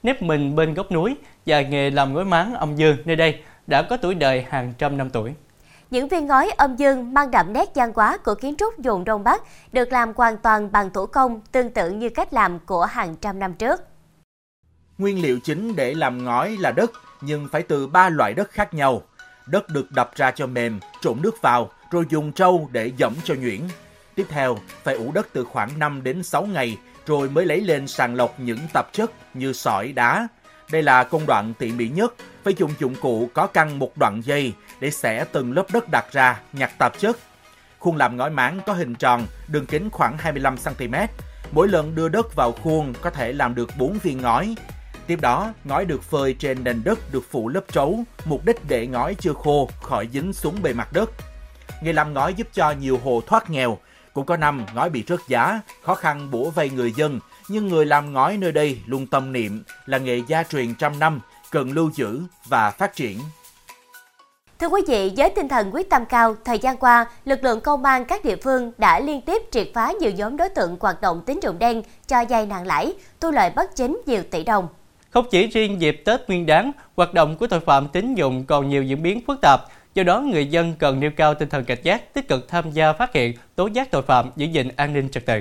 nếp 0.03 0.23
mình 0.23 0.57
bên 0.57 0.75
góc 0.75 0.93
núi 0.93 1.17
và 1.47 1.61
nghề 1.61 1.91
làm 1.91 2.15
gói 2.15 2.25
máng 2.25 2.55
âm 2.55 2.77
dương 2.77 2.97
nơi 3.05 3.17
đây 3.17 3.41
đã 3.67 3.83
có 3.83 3.97
tuổi 3.97 4.15
đời 4.15 4.47
hàng 4.51 4.73
trăm 4.79 4.97
năm 4.97 5.11
tuổi. 5.11 5.35
Những 5.91 6.09
viên 6.09 6.27
ngói 6.27 6.51
âm 6.57 6.77
dương 6.77 7.15
mang 7.15 7.31
đậm 7.31 7.53
nét 7.53 7.69
văn 7.75 7.93
hóa 7.95 8.19
của 8.19 8.35
kiến 8.35 8.55
trúc 8.59 8.75
vùng 8.79 9.05
Đông 9.05 9.25
Bắc 9.25 9.43
được 9.73 9.93
làm 9.93 10.13
hoàn 10.17 10.37
toàn 10.37 10.73
bằng 10.73 10.91
thủ 10.91 11.07
công 11.07 11.41
tương 11.53 11.71
tự 11.71 11.91
như 11.91 12.09
cách 12.09 12.33
làm 12.33 12.59
của 12.59 12.85
hàng 12.85 13.17
trăm 13.17 13.39
năm 13.39 13.55
trước. 13.55 13.81
Nguyên 14.99 15.23
liệu 15.23 15.39
chính 15.45 15.77
để 15.77 15.95
làm 15.95 16.25
ngói 16.25 16.57
là 16.61 16.73
đất, 16.73 16.91
nhưng 17.21 17.49
phải 17.53 17.63
từ 17.63 17.87
ba 17.87 18.09
loại 18.09 18.35
đất 18.35 18.51
khác 18.51 18.75
nhau. 18.75 19.03
Đất 19.47 19.69
được 19.69 19.93
đập 19.93 20.11
ra 20.15 20.31
cho 20.31 20.47
mềm, 20.47 20.81
trộn 21.01 21.23
nước 21.23 21.43
vào, 21.43 21.71
rồi 21.91 22.05
dùng 22.09 22.33
trâu 22.33 22.69
để 22.73 22.93
dẫm 22.97 23.15
cho 23.25 23.35
nhuyễn. 23.35 23.61
Tiếp 24.15 24.27
theo, 24.29 24.59
phải 24.83 24.95
ủ 24.95 25.13
đất 25.13 25.29
từ 25.33 25.45
khoảng 25.45 25.79
5 25.79 26.03
đến 26.03 26.23
6 26.23 26.47
ngày, 26.47 26.79
rồi 27.07 27.29
mới 27.29 27.47
lấy 27.47 27.61
lên 27.61 27.87
sàng 27.87 28.15
lọc 28.15 28.41
những 28.41 28.59
tạp 28.73 28.93
chất 28.93 29.11
như 29.35 29.53
sỏi, 29.53 29.93
đá. 29.93 30.29
Đây 30.71 30.83
là 30.83 31.05
công 31.05 31.27
đoạn 31.27 31.55
tỉ 31.59 31.73
mỉ 31.73 31.89
nhất, 31.89 32.15
phải 32.47 32.55
dùng 32.55 32.73
dụng 32.79 32.95
cụ 33.01 33.29
có 33.35 33.47
căng 33.47 33.79
một 33.79 33.99
đoạn 33.99 34.21
dây 34.25 34.53
để 34.81 34.91
xẻ 34.91 35.25
từng 35.33 35.53
lớp 35.53 35.67
đất 35.73 35.89
đặt 35.91 36.13
ra, 36.13 36.41
nhặt 36.53 36.71
tạp 36.79 36.99
chất. 36.99 37.17
Khuôn 37.79 37.97
làm 37.97 38.17
ngói 38.17 38.31
máng 38.31 38.61
có 38.67 38.73
hình 38.73 38.95
tròn, 38.95 39.27
đường 39.49 39.67
kính 39.67 39.91
khoảng 39.91 40.17
25cm. 40.17 41.07
Mỗi 41.53 41.69
lần 41.69 41.95
đưa 41.95 42.09
đất 42.09 42.35
vào 42.35 42.53
khuôn 42.53 42.95
có 43.03 43.11
thể 43.11 43.33
làm 43.33 43.55
được 43.55 43.71
4 43.79 43.99
viên 43.99 44.23
ngói. 44.23 44.55
Tiếp 45.07 45.21
đó, 45.21 45.53
ngói 45.65 45.85
được 45.85 46.03
phơi 46.03 46.35
trên 46.39 46.65
nền 46.65 46.83
đất 46.85 46.99
được 47.13 47.31
phủ 47.31 47.49
lớp 47.49 47.61
trấu, 47.73 48.05
mục 48.25 48.45
đích 48.45 48.69
để 48.69 48.87
ngói 48.87 49.15
chưa 49.15 49.33
khô 49.33 49.69
khỏi 49.83 50.09
dính 50.13 50.33
xuống 50.33 50.63
bề 50.63 50.73
mặt 50.73 50.93
đất. 50.93 51.11
Nghề 51.83 51.93
làm 51.93 52.15
ngói 52.15 52.35
giúp 52.35 52.49
cho 52.53 52.71
nhiều 52.71 53.01
hộ 53.05 53.23
thoát 53.27 53.51
nghèo. 53.51 53.79
Cũng 54.13 54.27
có 54.27 54.37
năm 54.37 54.67
ngói 54.75 54.91
bị 54.91 55.05
rớt 55.09 55.21
giá, 55.29 55.61
khó 55.83 55.95
khăn 55.95 56.31
bủa 56.31 56.51
vây 56.51 56.71
người 56.71 56.93
dân, 56.93 57.21
nhưng 57.49 57.69
người 57.69 57.87
làm 57.87 58.13
ngói 58.13 58.37
nơi 58.37 58.53
đây 58.53 58.81
luôn 58.87 59.07
tâm 59.07 59.33
niệm 59.33 59.63
là 59.87 59.99
nghề 59.99 60.23
gia 60.29 60.43
truyền 60.43 60.75
trăm 60.75 60.99
năm, 60.99 61.21
cần 61.51 61.73
lưu 61.73 61.91
giữ 61.95 62.21
và 62.49 62.71
phát 62.71 62.97
triển. 62.97 63.19
Thưa 64.59 64.69
quý 64.69 64.83
vị, 64.89 65.13
với 65.17 65.31
tinh 65.31 65.49
thần 65.49 65.75
quyết 65.75 65.91
tâm 65.91 66.05
cao, 66.07 66.37
thời 66.45 66.59
gian 66.59 66.77
qua, 66.77 67.07
lực 67.25 67.45
lượng 67.45 67.61
công 67.61 67.85
an 67.85 68.05
các 68.05 68.25
địa 68.25 68.37
phương 68.37 68.73
đã 68.79 69.01
liên 69.01 69.21
tiếp 69.21 69.43
triệt 69.51 69.69
phá 69.75 69.93
nhiều 70.01 70.11
nhóm 70.11 70.37
đối 70.37 70.49
tượng 70.49 70.77
hoạt 70.81 71.01
động 71.01 71.23
tín 71.27 71.41
dụng 71.43 71.59
đen 71.59 71.83
cho 72.09 72.25
vay 72.29 72.47
nặng 72.47 72.67
lãi, 72.67 72.95
thu 73.21 73.31
lợi 73.31 73.51
bất 73.57 73.77
chính 73.77 74.01
nhiều 74.07 74.23
tỷ 74.31 74.45
đồng. 74.45 74.69
Không 75.11 75.27
chỉ 75.31 75.47
riêng 75.47 75.81
dịp 75.81 76.03
Tết 76.05 76.29
Nguyên 76.29 76.47
đán, 76.47 76.73
hoạt 76.97 77.15
động 77.15 77.37
của 77.37 77.47
tội 77.47 77.61
phạm 77.61 77.89
tín 77.89 78.15
dụng 78.15 78.45
còn 78.45 78.69
nhiều 78.69 78.83
diễn 78.83 79.03
biến 79.03 79.21
phức 79.27 79.39
tạp. 79.43 79.61
Do 79.95 80.03
đó, 80.03 80.21
người 80.21 80.47
dân 80.47 80.75
cần 80.79 81.01
nêu 81.01 81.11
cao 81.17 81.35
tinh 81.35 81.49
thần 81.49 81.65
cảnh 81.65 81.79
giác, 81.83 82.15
tích 82.15 82.29
cực 82.29 82.49
tham 82.49 82.71
gia 82.71 82.93
phát 82.93 83.13
hiện, 83.13 83.37
tố 83.55 83.67
giác 83.67 83.91
tội 83.91 84.03
phạm, 84.03 84.31
giữ 84.37 84.47
gìn 84.47 84.69
an 84.77 84.93
ninh 84.93 85.09
trật 85.09 85.27
tự. 85.27 85.41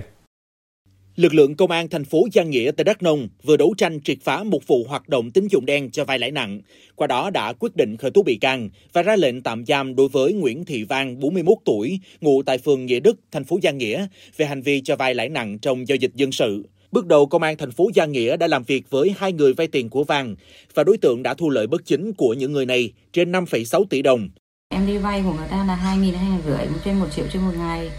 Lực 1.16 1.34
lượng 1.34 1.56
công 1.56 1.72
an 1.72 1.90
thành 1.90 2.06
phố 2.06 2.28
Giang 2.34 2.50
Nghĩa 2.50 2.72
tại 2.72 2.84
Đắk 2.84 3.04
Nông 3.04 3.28
vừa 3.44 3.58
đấu 3.58 3.74
tranh 3.78 4.02
triệt 4.02 4.18
phá 4.22 4.44
một 4.44 4.68
vụ 4.68 4.86
hoạt 4.88 5.10
động 5.10 5.32
tín 5.32 5.48
dụng 5.48 5.66
đen 5.66 5.92
cho 5.92 6.06
vay 6.06 6.20
lãi 6.20 6.32
nặng. 6.32 6.62
Qua 6.96 7.08
đó 7.08 7.30
đã 7.30 7.54
quyết 7.54 7.76
định 7.76 7.98
khởi 7.98 8.12
tố 8.12 8.24
bị 8.24 8.36
can 8.36 8.70
và 8.94 9.04
ra 9.04 9.16
lệnh 9.16 9.42
tạm 9.42 9.66
giam 9.66 9.96
đối 9.96 10.10
với 10.10 10.34
Nguyễn 10.34 10.66
Thị 10.66 10.84
Vang, 10.84 11.20
41 11.20 11.58
tuổi, 11.66 12.00
ngụ 12.22 12.44
tại 12.44 12.58
phường 12.58 12.86
Nghĩa 12.86 13.00
Đức, 13.00 13.20
thành 13.32 13.44
phố 13.44 13.60
Giang 13.64 13.78
Nghĩa 13.78 14.08
về 14.38 14.46
hành 14.46 14.62
vi 14.62 14.82
cho 14.82 14.96
vay 14.96 15.14
lãi 15.14 15.30
nặng 15.30 15.60
trong 15.60 15.88
giao 15.88 15.96
dịch 15.96 16.12
dân 16.16 16.32
sự. 16.32 16.64
Bước 16.92 17.06
đầu, 17.06 17.26
công 17.26 17.44
an 17.44 17.58
thành 17.58 17.72
phố 17.72 17.90
Giang 17.96 18.12
Nghĩa 18.12 18.38
đã 18.38 18.48
làm 18.48 18.64
việc 18.64 18.90
với 18.90 19.14
hai 19.18 19.34
người 19.34 19.54
vay 19.54 19.68
tiền 19.68 19.90
của 19.90 20.04
Vang 20.04 20.36
và 20.74 20.84
đối 20.84 20.98
tượng 20.98 21.24
đã 21.24 21.34
thu 21.34 21.50
lợi 21.50 21.68
bất 21.68 21.86
chính 21.86 22.14
của 22.14 22.34
những 22.34 22.52
người 22.52 22.66
này 22.66 22.92
trên 23.14 23.32
5,6 23.32 23.86
tỷ 23.90 24.02
đồng. 24.02 24.30
Em 24.70 24.88
đi 24.88 24.98
vay 24.98 25.22
của 25.26 25.34
người 25.34 25.48
ta 25.52 25.66
là 25.68 25.76
2 25.76 25.98
nghìn 25.98 26.14
hai 26.14 26.30
nghìn 26.30 26.42
rưỡi 26.48 26.68
trên 26.86 27.00
1 27.00 27.06
triệu 27.16 27.26
trên 27.34 27.42
một 27.42 27.54
ngày 27.58 27.90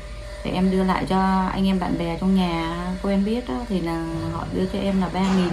thì 0.46 0.52
em 0.52 0.70
đưa 0.70 0.84
lại 0.84 1.04
cho 1.08 1.18
anh 1.52 1.66
em 1.66 1.80
bạn 1.80 1.98
bè 1.98 2.18
trong 2.20 2.34
nhà 2.34 2.86
quen 3.02 3.24
biết 3.24 3.48
đó, 3.48 3.64
thì 3.68 3.80
là 3.80 4.14
họ 4.32 4.46
đưa 4.54 4.66
cho 4.72 4.78
em 4.78 5.00
là 5.00 5.08
3 5.08 5.36
nghìn 5.36 5.50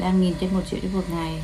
3 0.00 0.12
nghìn 0.12 0.34
trên 0.40 0.50
1 0.54 0.60
triệu 0.70 0.80
trên 0.82 0.92
một 0.92 1.02
ngày. 1.10 1.42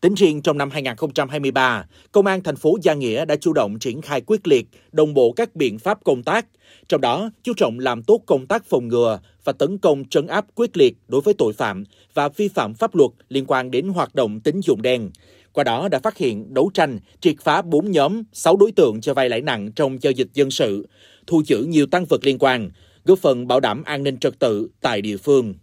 Tính 0.00 0.14
riêng 0.14 0.42
trong 0.42 0.58
năm 0.58 0.70
2023, 0.70 1.84
Công 2.12 2.26
an 2.26 2.42
thành 2.42 2.56
phố 2.56 2.76
Gia 2.82 2.94
Nghĩa 2.94 3.24
đã 3.24 3.36
chủ 3.36 3.52
động 3.52 3.78
triển 3.78 4.02
khai 4.02 4.20
quyết 4.20 4.46
liệt, 4.46 4.66
đồng 4.92 5.14
bộ 5.14 5.32
các 5.32 5.56
biện 5.56 5.78
pháp 5.78 6.04
công 6.04 6.22
tác, 6.22 6.46
trong 6.88 7.00
đó 7.00 7.30
chú 7.42 7.52
trọng 7.56 7.78
làm 7.78 8.02
tốt 8.02 8.20
công 8.26 8.46
tác 8.46 8.64
phòng 8.64 8.88
ngừa 8.88 9.20
và 9.44 9.52
tấn 9.52 9.78
công 9.78 10.04
trấn 10.04 10.26
áp 10.26 10.46
quyết 10.54 10.76
liệt 10.76 10.96
đối 11.08 11.20
với 11.20 11.34
tội 11.34 11.52
phạm 11.52 11.84
và 12.14 12.28
vi 12.28 12.48
phạm 12.48 12.74
pháp 12.74 12.94
luật 12.94 13.10
liên 13.28 13.44
quan 13.46 13.70
đến 13.70 13.88
hoạt 13.88 14.14
động 14.14 14.40
tín 14.40 14.60
dụng 14.60 14.82
đen. 14.82 15.10
Qua 15.52 15.64
đó 15.64 15.88
đã 15.88 15.98
phát 15.98 16.16
hiện, 16.16 16.54
đấu 16.54 16.70
tranh, 16.74 16.98
triệt 17.20 17.34
phá 17.40 17.62
4 17.62 17.90
nhóm, 17.90 18.22
6 18.32 18.56
đối 18.56 18.72
tượng 18.72 19.00
cho 19.00 19.14
vay 19.14 19.28
lãi 19.28 19.40
nặng 19.40 19.72
trong 19.72 20.02
giao 20.02 20.10
dịch 20.10 20.28
dân 20.34 20.50
sự, 20.50 20.86
thu 21.28 21.42
giữ 21.46 21.62
nhiều 21.62 21.86
tăng 21.86 22.04
vật 22.04 22.24
liên 22.24 22.38
quan, 22.38 22.70
góp 23.04 23.18
phần 23.18 23.46
bảo 23.46 23.60
đảm 23.60 23.82
an 23.84 24.02
ninh 24.02 24.18
trật 24.18 24.38
tự 24.38 24.68
tại 24.80 25.02
địa 25.02 25.16
phương. 25.16 25.54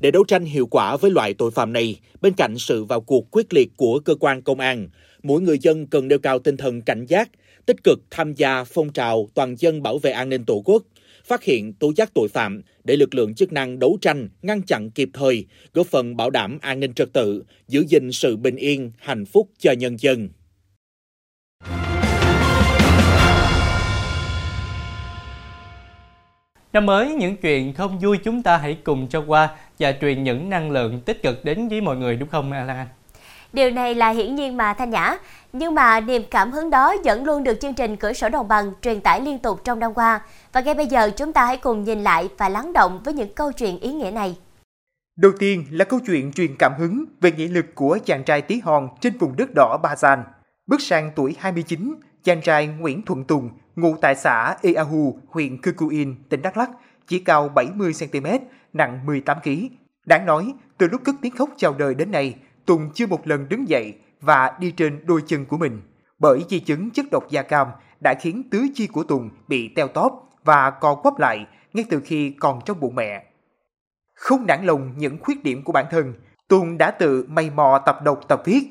Để 0.00 0.10
đấu 0.10 0.24
tranh 0.24 0.44
hiệu 0.44 0.66
quả 0.66 0.96
với 0.96 1.10
loại 1.10 1.34
tội 1.34 1.50
phạm 1.50 1.72
này, 1.72 2.00
bên 2.20 2.32
cạnh 2.32 2.58
sự 2.58 2.84
vào 2.84 3.00
cuộc 3.00 3.30
quyết 3.30 3.54
liệt 3.54 3.68
của 3.76 3.98
cơ 3.98 4.14
quan 4.14 4.42
công 4.42 4.60
an, 4.60 4.88
mỗi 5.22 5.40
người 5.40 5.58
dân 5.58 5.86
cần 5.86 6.08
nêu 6.08 6.18
cao 6.18 6.38
tinh 6.38 6.56
thần 6.56 6.82
cảnh 6.82 7.06
giác, 7.06 7.30
tích 7.66 7.84
cực 7.84 8.02
tham 8.10 8.34
gia 8.34 8.64
phong 8.64 8.92
trào 8.92 9.28
toàn 9.34 9.56
dân 9.58 9.82
bảo 9.82 9.98
vệ 9.98 10.10
an 10.10 10.28
ninh 10.28 10.44
Tổ 10.44 10.62
quốc, 10.64 10.82
phát 11.24 11.42
hiện 11.42 11.72
tố 11.72 11.92
giác 11.96 12.14
tội 12.14 12.28
phạm 12.28 12.62
để 12.84 12.96
lực 12.96 13.14
lượng 13.14 13.34
chức 13.34 13.52
năng 13.52 13.78
đấu 13.78 13.98
tranh, 14.00 14.28
ngăn 14.42 14.62
chặn 14.62 14.90
kịp 14.90 15.08
thời, 15.12 15.44
góp 15.74 15.86
phần 15.86 16.16
bảo 16.16 16.30
đảm 16.30 16.58
an 16.60 16.80
ninh 16.80 16.94
trật 16.94 17.12
tự, 17.12 17.44
giữ 17.68 17.84
gìn 17.88 18.12
sự 18.12 18.36
bình 18.36 18.56
yên, 18.56 18.92
hạnh 18.98 19.24
phúc 19.24 19.50
cho 19.58 19.72
nhân 19.72 19.96
dân. 20.00 20.28
Năm 26.76 26.86
mới, 26.86 27.14
những 27.14 27.36
chuyện 27.36 27.74
không 27.74 27.98
vui 27.98 28.18
chúng 28.24 28.42
ta 28.42 28.56
hãy 28.56 28.78
cùng 28.84 29.08
cho 29.08 29.24
qua 29.26 29.48
và 29.78 29.92
truyền 30.00 30.24
những 30.24 30.50
năng 30.50 30.70
lượng 30.70 31.00
tích 31.00 31.22
cực 31.22 31.44
đến 31.44 31.68
với 31.68 31.80
mọi 31.80 31.96
người 31.96 32.16
đúng 32.16 32.28
không 32.28 32.52
Lan 32.52 32.68
Anh? 32.68 32.86
Điều 33.52 33.70
này 33.70 33.94
là 33.94 34.10
hiển 34.10 34.34
nhiên 34.34 34.56
mà 34.56 34.74
Thanh 34.74 34.90
Nhã, 34.90 35.16
nhưng 35.52 35.74
mà 35.74 36.00
niềm 36.00 36.22
cảm 36.30 36.52
hứng 36.52 36.70
đó 36.70 36.94
vẫn 37.04 37.24
luôn 37.24 37.44
được 37.44 37.60
chương 37.60 37.74
trình 37.74 37.96
Cửa 37.96 38.12
sổ 38.12 38.28
đồng 38.28 38.48
bằng 38.48 38.72
truyền 38.82 39.00
tải 39.00 39.20
liên 39.20 39.38
tục 39.38 39.60
trong 39.64 39.78
năm 39.78 39.94
qua. 39.94 40.20
Và 40.52 40.60
ngay 40.60 40.74
bây 40.74 40.86
giờ 40.86 41.10
chúng 41.16 41.32
ta 41.32 41.46
hãy 41.46 41.56
cùng 41.56 41.84
nhìn 41.84 42.02
lại 42.02 42.28
và 42.38 42.48
lắng 42.48 42.72
động 42.72 43.00
với 43.04 43.14
những 43.14 43.34
câu 43.34 43.52
chuyện 43.52 43.80
ý 43.80 43.92
nghĩa 43.92 44.10
này. 44.10 44.36
Đầu 45.16 45.32
tiên 45.38 45.64
là 45.70 45.84
câu 45.84 46.00
chuyện 46.06 46.32
truyền 46.32 46.56
cảm 46.58 46.72
hứng 46.78 47.04
về 47.20 47.32
nghị 47.32 47.48
lực 47.48 47.74
của 47.74 47.98
chàng 48.04 48.24
trai 48.24 48.42
tí 48.42 48.60
hon 48.64 48.88
trên 49.00 49.18
vùng 49.18 49.36
đất 49.36 49.54
đỏ 49.54 49.78
Ba 49.82 49.96
Gian. 49.96 50.24
Bước 50.66 50.80
sang 50.80 51.10
tuổi 51.16 51.36
29, 51.38 51.94
chàng 52.24 52.40
trai 52.42 52.66
Nguyễn 52.66 53.02
Thuận 53.02 53.24
Tùng, 53.24 53.50
ngụ 53.76 53.96
tại 54.00 54.14
xã 54.14 54.56
Eahu, 54.62 55.18
huyện 55.28 55.60
Cư 55.62 55.72
Cu 55.72 55.88
In, 55.88 56.14
tỉnh 56.28 56.42
Đắk 56.42 56.56
Lắk, 56.56 56.70
chỉ 57.06 57.18
cao 57.18 57.50
70cm, 57.54 58.38
nặng 58.72 59.00
18kg. 59.06 59.68
Đáng 60.06 60.26
nói, 60.26 60.54
từ 60.78 60.88
lúc 60.88 61.00
cất 61.04 61.14
tiếng 61.22 61.36
khóc 61.36 61.50
chào 61.56 61.74
đời 61.78 61.94
đến 61.94 62.10
nay, 62.10 62.34
Tùng 62.66 62.90
chưa 62.94 63.06
một 63.06 63.26
lần 63.26 63.48
đứng 63.48 63.68
dậy 63.68 63.94
và 64.20 64.52
đi 64.60 64.70
trên 64.70 65.06
đôi 65.06 65.22
chân 65.26 65.44
của 65.44 65.56
mình. 65.56 65.80
Bởi 66.18 66.44
di 66.48 66.60
chứng 66.60 66.90
chất 66.90 67.06
độc 67.12 67.30
da 67.30 67.42
cam 67.42 67.68
đã 68.00 68.14
khiến 68.14 68.42
tứ 68.50 68.66
chi 68.74 68.86
của 68.86 69.02
Tùng 69.02 69.30
bị 69.48 69.68
teo 69.68 69.88
tóp 69.88 70.30
và 70.44 70.70
co 70.70 70.94
quắp 70.94 71.18
lại 71.18 71.46
ngay 71.72 71.84
từ 71.90 72.00
khi 72.04 72.30
còn 72.30 72.60
trong 72.64 72.80
bụng 72.80 72.94
mẹ. 72.94 73.24
Không 74.14 74.46
nản 74.46 74.64
lòng 74.64 74.92
những 74.96 75.18
khuyết 75.20 75.44
điểm 75.44 75.64
của 75.64 75.72
bản 75.72 75.86
thân, 75.90 76.14
Tùng 76.48 76.78
đã 76.78 76.90
tự 76.90 77.26
mày 77.28 77.50
mò 77.50 77.82
tập 77.86 77.98
đọc 78.04 78.20
tập 78.28 78.42
viết. 78.44 78.68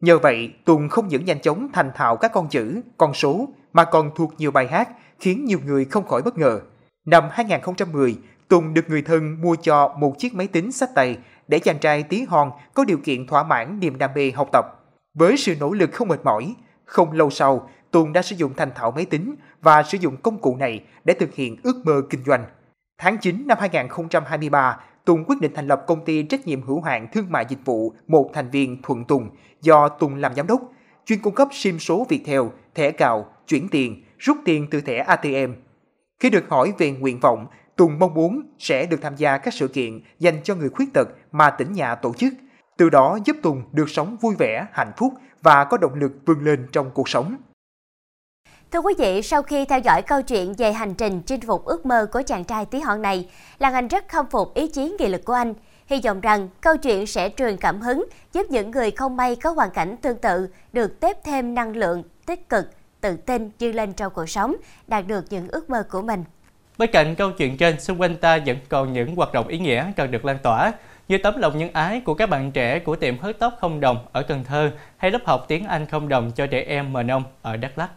Nhờ 0.00 0.18
vậy, 0.18 0.52
Tùng 0.64 0.88
không 0.88 1.08
những 1.08 1.24
nhanh 1.24 1.40
chóng 1.40 1.68
thành 1.72 1.90
thạo 1.94 2.16
các 2.16 2.32
con 2.32 2.48
chữ, 2.48 2.80
con 2.98 3.14
số 3.14 3.48
mà 3.74 3.84
còn 3.84 4.10
thuộc 4.14 4.34
nhiều 4.38 4.50
bài 4.50 4.68
hát 4.68 4.88
khiến 5.18 5.44
nhiều 5.44 5.58
người 5.64 5.84
không 5.84 6.06
khỏi 6.06 6.22
bất 6.22 6.38
ngờ. 6.38 6.60
Năm 7.06 7.24
2010, 7.30 8.16
Tùng 8.48 8.74
được 8.74 8.90
người 8.90 9.02
thân 9.02 9.42
mua 9.42 9.56
cho 9.62 9.94
một 9.98 10.18
chiếc 10.18 10.34
máy 10.34 10.46
tính 10.46 10.72
sách 10.72 10.90
tay 10.94 11.18
để 11.48 11.58
chàng 11.58 11.78
trai 11.78 12.02
tí 12.02 12.22
hon 12.22 12.50
có 12.74 12.84
điều 12.84 12.98
kiện 12.98 13.26
thỏa 13.26 13.42
mãn 13.42 13.80
niềm 13.80 13.98
đam 13.98 14.10
mê 14.14 14.30
học 14.30 14.48
tập. 14.52 14.64
Với 15.14 15.36
sự 15.36 15.54
nỗ 15.60 15.72
lực 15.72 15.92
không 15.92 16.08
mệt 16.08 16.24
mỏi, 16.24 16.54
không 16.84 17.12
lâu 17.12 17.30
sau, 17.30 17.68
Tùng 17.90 18.12
đã 18.12 18.22
sử 18.22 18.36
dụng 18.36 18.52
thành 18.56 18.70
thạo 18.74 18.90
máy 18.90 19.04
tính 19.04 19.34
và 19.62 19.82
sử 19.82 19.98
dụng 19.98 20.16
công 20.16 20.38
cụ 20.38 20.56
này 20.56 20.84
để 21.04 21.14
thực 21.14 21.34
hiện 21.34 21.56
ước 21.62 21.82
mơ 21.84 22.02
kinh 22.10 22.24
doanh. 22.26 22.44
Tháng 22.98 23.18
9 23.18 23.46
năm 23.46 23.58
2023, 23.60 24.80
Tùng 25.04 25.24
quyết 25.24 25.40
định 25.40 25.52
thành 25.54 25.66
lập 25.66 25.84
công 25.86 26.04
ty 26.04 26.22
trách 26.22 26.46
nhiệm 26.46 26.62
hữu 26.62 26.80
hạn 26.80 27.08
thương 27.12 27.26
mại 27.30 27.46
dịch 27.48 27.58
vụ 27.64 27.92
một 28.06 28.30
thành 28.34 28.50
viên 28.50 28.82
Thuận 28.82 29.04
Tùng 29.04 29.30
do 29.62 29.88
Tùng 29.88 30.14
làm 30.14 30.34
giám 30.34 30.46
đốc, 30.46 30.62
chuyên 31.06 31.22
cung 31.22 31.34
cấp 31.34 31.48
SIM 31.52 31.78
số 31.78 32.06
Viettel, 32.08 32.40
thẻ 32.74 32.90
cào, 32.90 33.26
chuyển 33.48 33.68
tiền, 33.68 34.04
rút 34.18 34.36
tiền 34.44 34.66
từ 34.70 34.80
thẻ 34.80 34.98
ATM. 34.98 35.52
Khi 36.20 36.30
được 36.30 36.44
hỏi 36.48 36.72
về 36.78 36.90
nguyện 36.90 37.20
vọng, 37.20 37.46
Tùng 37.76 37.98
mong 37.98 38.14
muốn 38.14 38.42
sẽ 38.58 38.86
được 38.86 38.98
tham 39.02 39.16
gia 39.16 39.38
các 39.38 39.54
sự 39.54 39.68
kiện 39.68 40.00
dành 40.18 40.40
cho 40.44 40.54
người 40.54 40.68
khuyết 40.68 40.92
tật 40.94 41.08
mà 41.32 41.50
tỉnh 41.50 41.72
nhà 41.72 41.94
tổ 41.94 42.14
chức, 42.14 42.34
từ 42.76 42.90
đó 42.90 43.18
giúp 43.24 43.36
Tùng 43.42 43.62
được 43.72 43.90
sống 43.90 44.16
vui 44.20 44.34
vẻ, 44.38 44.66
hạnh 44.72 44.92
phúc 44.96 45.14
và 45.42 45.64
có 45.64 45.76
động 45.76 45.94
lực 45.94 46.12
vươn 46.26 46.44
lên 46.44 46.66
trong 46.72 46.90
cuộc 46.94 47.08
sống. 47.08 47.36
Thưa 48.72 48.80
quý 48.80 48.94
vị, 48.98 49.22
sau 49.22 49.42
khi 49.42 49.64
theo 49.64 49.78
dõi 49.78 50.02
câu 50.02 50.22
chuyện 50.22 50.54
về 50.54 50.72
hành 50.72 50.94
trình 50.94 51.22
chinh 51.26 51.40
phục 51.40 51.64
ước 51.64 51.86
mơ 51.86 52.06
của 52.12 52.22
chàng 52.26 52.44
trai 52.44 52.66
tí 52.66 52.80
hon 52.80 53.02
này, 53.02 53.30
Lan 53.58 53.74
Anh 53.74 53.88
rất 53.88 54.08
khâm 54.08 54.26
phục 54.26 54.54
ý 54.54 54.68
chí 54.68 54.96
nghị 54.98 55.08
lực 55.08 55.24
của 55.24 55.32
anh. 55.32 55.54
Hy 55.86 56.00
vọng 56.04 56.20
rằng 56.20 56.48
câu 56.60 56.76
chuyện 56.76 57.06
sẽ 57.06 57.30
truyền 57.36 57.56
cảm 57.56 57.80
hứng, 57.80 58.06
giúp 58.32 58.46
những 58.50 58.70
người 58.70 58.90
không 58.90 59.16
may 59.16 59.36
có 59.36 59.50
hoàn 59.50 59.70
cảnh 59.70 59.96
tương 60.02 60.18
tự 60.18 60.48
được 60.72 61.00
tiếp 61.00 61.16
thêm 61.24 61.54
năng 61.54 61.76
lượng 61.76 62.02
tích 62.26 62.48
cực, 62.48 62.64
tự 63.00 63.16
tin 63.16 63.50
vươn 63.60 63.74
lên 63.74 63.92
trong 63.92 64.12
cuộc 64.14 64.26
sống, 64.26 64.56
đạt 64.86 65.06
được 65.06 65.24
những 65.30 65.48
ước 65.48 65.70
mơ 65.70 65.86
của 65.90 66.02
mình. 66.02 66.24
Bên 66.78 66.90
cạnh 66.92 67.14
câu 67.14 67.30
chuyện 67.32 67.56
trên, 67.56 67.80
xung 67.80 68.00
quanh 68.00 68.16
ta 68.16 68.38
vẫn 68.46 68.56
còn 68.68 68.92
những 68.92 69.16
hoạt 69.16 69.32
động 69.32 69.48
ý 69.48 69.58
nghĩa 69.58 69.92
cần 69.96 70.10
được 70.10 70.24
lan 70.24 70.38
tỏa, 70.42 70.72
như 71.08 71.18
tấm 71.18 71.38
lòng 71.38 71.58
nhân 71.58 71.70
ái 71.72 72.00
của 72.00 72.14
các 72.14 72.30
bạn 72.30 72.52
trẻ 72.52 72.78
của 72.78 72.96
tiệm 72.96 73.18
hớt 73.18 73.38
tóc 73.38 73.54
không 73.60 73.80
đồng 73.80 74.06
ở 74.12 74.22
Cần 74.22 74.44
Thơ 74.44 74.72
hay 74.96 75.10
lớp 75.10 75.18
học 75.24 75.44
tiếng 75.48 75.64
Anh 75.64 75.86
không 75.86 76.08
đồng 76.08 76.32
cho 76.34 76.46
trẻ 76.46 76.60
em 76.60 76.92
mờ 76.92 77.02
nông 77.02 77.22
ở 77.42 77.56
Đắk 77.56 77.78
Lắk. 77.78 77.90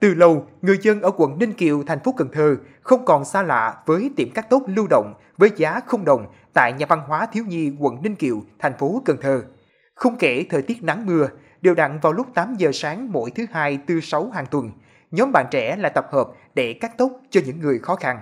Từ 0.00 0.14
lâu, 0.14 0.46
người 0.62 0.78
dân 0.82 1.02
ở 1.02 1.10
quận 1.16 1.38
Ninh 1.38 1.52
Kiều, 1.52 1.82
thành 1.86 2.00
phố 2.00 2.14
Cần 2.16 2.28
Thơ 2.32 2.56
không 2.82 3.04
còn 3.04 3.24
xa 3.24 3.42
lạ 3.42 3.76
với 3.86 4.10
tiệm 4.16 4.30
cắt 4.30 4.46
tóc 4.50 4.62
lưu 4.66 4.86
động 4.90 5.14
với 5.36 5.50
giá 5.56 5.80
không 5.86 6.04
đồng 6.04 6.26
tại 6.52 6.72
nhà 6.72 6.86
văn 6.86 7.02
hóa 7.06 7.26
thiếu 7.26 7.44
nhi 7.48 7.72
quận 7.78 8.02
Ninh 8.02 8.14
Kiều, 8.14 8.42
thành 8.58 8.78
phố 8.78 9.02
Cần 9.04 9.16
Thơ. 9.20 9.42
Không 9.94 10.16
kể 10.18 10.44
thời 10.50 10.62
tiết 10.62 10.82
nắng 10.82 11.06
mưa, 11.06 11.28
đều 11.62 11.74
đặn 11.74 11.98
vào 11.98 12.12
lúc 12.12 12.26
8 12.34 12.54
giờ 12.58 12.70
sáng 12.74 13.12
mỗi 13.12 13.30
thứ 13.30 13.46
hai 13.52 13.76
tư 13.86 14.00
sáu 14.00 14.30
hàng 14.30 14.46
tuần, 14.46 14.70
nhóm 15.10 15.32
bạn 15.32 15.46
trẻ 15.50 15.76
lại 15.76 15.92
tập 15.94 16.08
hợp 16.12 16.28
để 16.54 16.72
cắt 16.72 16.92
tóc 16.98 17.12
cho 17.30 17.40
những 17.46 17.60
người 17.60 17.78
khó 17.78 17.96
khăn. 17.96 18.20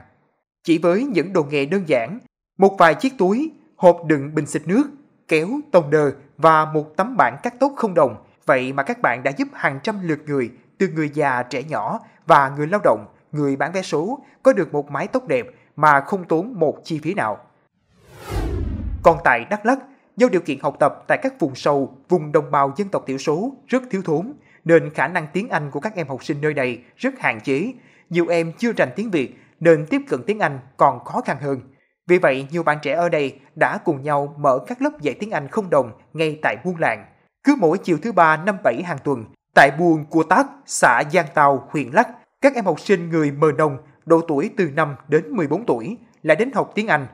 Chỉ 0.65 0.79
với 0.79 1.05
những 1.05 1.33
đồ 1.33 1.43
nghề 1.51 1.67
đơn 1.67 1.83
giản, 1.87 2.19
một 2.59 2.77
vài 2.79 2.95
chiếc 2.95 3.13
túi, 3.19 3.51
hộp 3.77 4.01
đựng 4.07 4.35
bình 4.35 4.47
xịt 4.47 4.63
nước, 4.67 4.85
kéo, 5.29 5.49
tông 5.73 5.91
đờ 5.91 6.13
và 6.39 6.65
một 6.65 6.97
tấm 6.97 7.17
bảng 7.17 7.37
cắt 7.43 7.55
tóc 7.61 7.73
không 7.77 7.95
đồng, 7.95 8.25
vậy 8.47 8.73
mà 8.73 8.83
các 8.83 9.01
bạn 9.03 9.23
đã 9.23 9.33
giúp 9.37 9.49
hàng 9.53 9.81
trăm 9.83 10.09
lượt 10.09 10.21
người, 10.27 10.51
từ 10.79 10.89
người 10.89 11.11
già 11.15 11.43
trẻ 11.43 11.63
nhỏ 11.63 12.01
và 12.27 12.49
người 12.57 12.67
lao 12.67 12.81
động, 12.85 13.07
người 13.33 13.57
bán 13.57 13.73
vé 13.73 13.83
số 13.83 14.19
có 14.43 14.53
được 14.53 14.73
một 14.73 14.91
mái 14.91 15.07
tóc 15.07 15.29
đẹp 15.29 15.47
mà 15.77 16.01
không 16.01 16.25
tốn 16.25 16.55
một 16.59 16.79
chi 16.85 17.01
phí 17.03 17.15
nào. 17.15 17.39
Còn 19.03 19.19
tại 19.25 19.45
Đắk 19.51 19.67
Lắk, 19.67 19.79
do 20.21 20.29
điều 20.29 20.41
kiện 20.41 20.59
học 20.63 20.77
tập 20.81 21.05
tại 21.09 21.19
các 21.23 21.41
vùng 21.41 21.55
sâu, 21.55 21.97
vùng 22.09 22.33
đồng 22.33 22.51
bào 22.51 22.73
dân 22.77 22.89
tộc 22.89 23.05
thiểu 23.07 23.19
số 23.19 23.53
rất 23.67 23.83
thiếu 23.91 24.03
thốn, 24.05 24.33
nên 24.65 24.91
khả 24.91 25.09
năng 25.09 25.27
tiếng 25.33 25.49
Anh 25.49 25.71
của 25.71 25.81
các 25.81 25.95
em 25.95 26.09
học 26.09 26.25
sinh 26.25 26.41
nơi 26.41 26.55
này 26.55 26.79
rất 26.97 27.21
hạn 27.21 27.41
chế. 27.41 27.73
Nhiều 28.11 28.27
em 28.29 28.53
chưa 28.59 28.73
rành 28.73 28.89
tiếng 28.97 29.11
Việt 29.11 29.39
nên 29.61 29.87
tiếp 29.87 30.01
cận 30.09 30.23
tiếng 30.27 30.39
Anh 30.39 30.59
còn 30.77 31.05
khó 31.05 31.21
khăn 31.21 31.37
hơn. 31.41 31.61
Vì 32.07 32.19
vậy, 32.19 32.47
nhiều 32.51 32.63
bạn 32.63 32.79
trẻ 32.83 32.93
ở 32.93 33.09
đây 33.09 33.39
đã 33.55 33.79
cùng 33.85 34.03
nhau 34.03 34.35
mở 34.39 34.59
các 34.67 34.83
lớp 34.83 34.91
dạy 35.01 35.15
tiếng 35.15 35.31
Anh 35.31 35.49
không 35.49 35.71
đồng 35.71 35.93
ngay 36.13 36.39
tại 36.43 36.57
buôn 36.65 36.77
làng. 36.79 37.05
Cứ 37.45 37.55
mỗi 37.59 37.79
chiều 37.79 37.99
thứ 38.03 38.13
ba 38.13 38.37
năm 38.37 38.57
bảy 38.65 38.83
hàng 38.83 38.99
tuần, 39.05 39.25
tại 39.55 39.71
buôn 39.79 40.05
Cua 40.05 40.23
Tác, 40.23 40.47
xã 40.67 41.03
Giang 41.13 41.27
Tàu, 41.35 41.69
huyện 41.71 41.91
Lắc, 41.93 42.09
các 42.41 42.55
em 42.55 42.65
học 42.65 42.81
sinh 42.81 43.11
người 43.11 43.31
mờ 43.31 43.53
nông 43.59 43.79
độ 44.07 44.21
tuổi 44.29 44.51
từ 44.57 44.71
5 44.75 44.95
đến 45.09 45.37
14 45.37 45.67
tuổi 45.67 45.97
lại 46.23 46.37
đến 46.37 46.51
học 46.55 46.73
tiếng 46.75 46.87
Anh. 46.87 47.07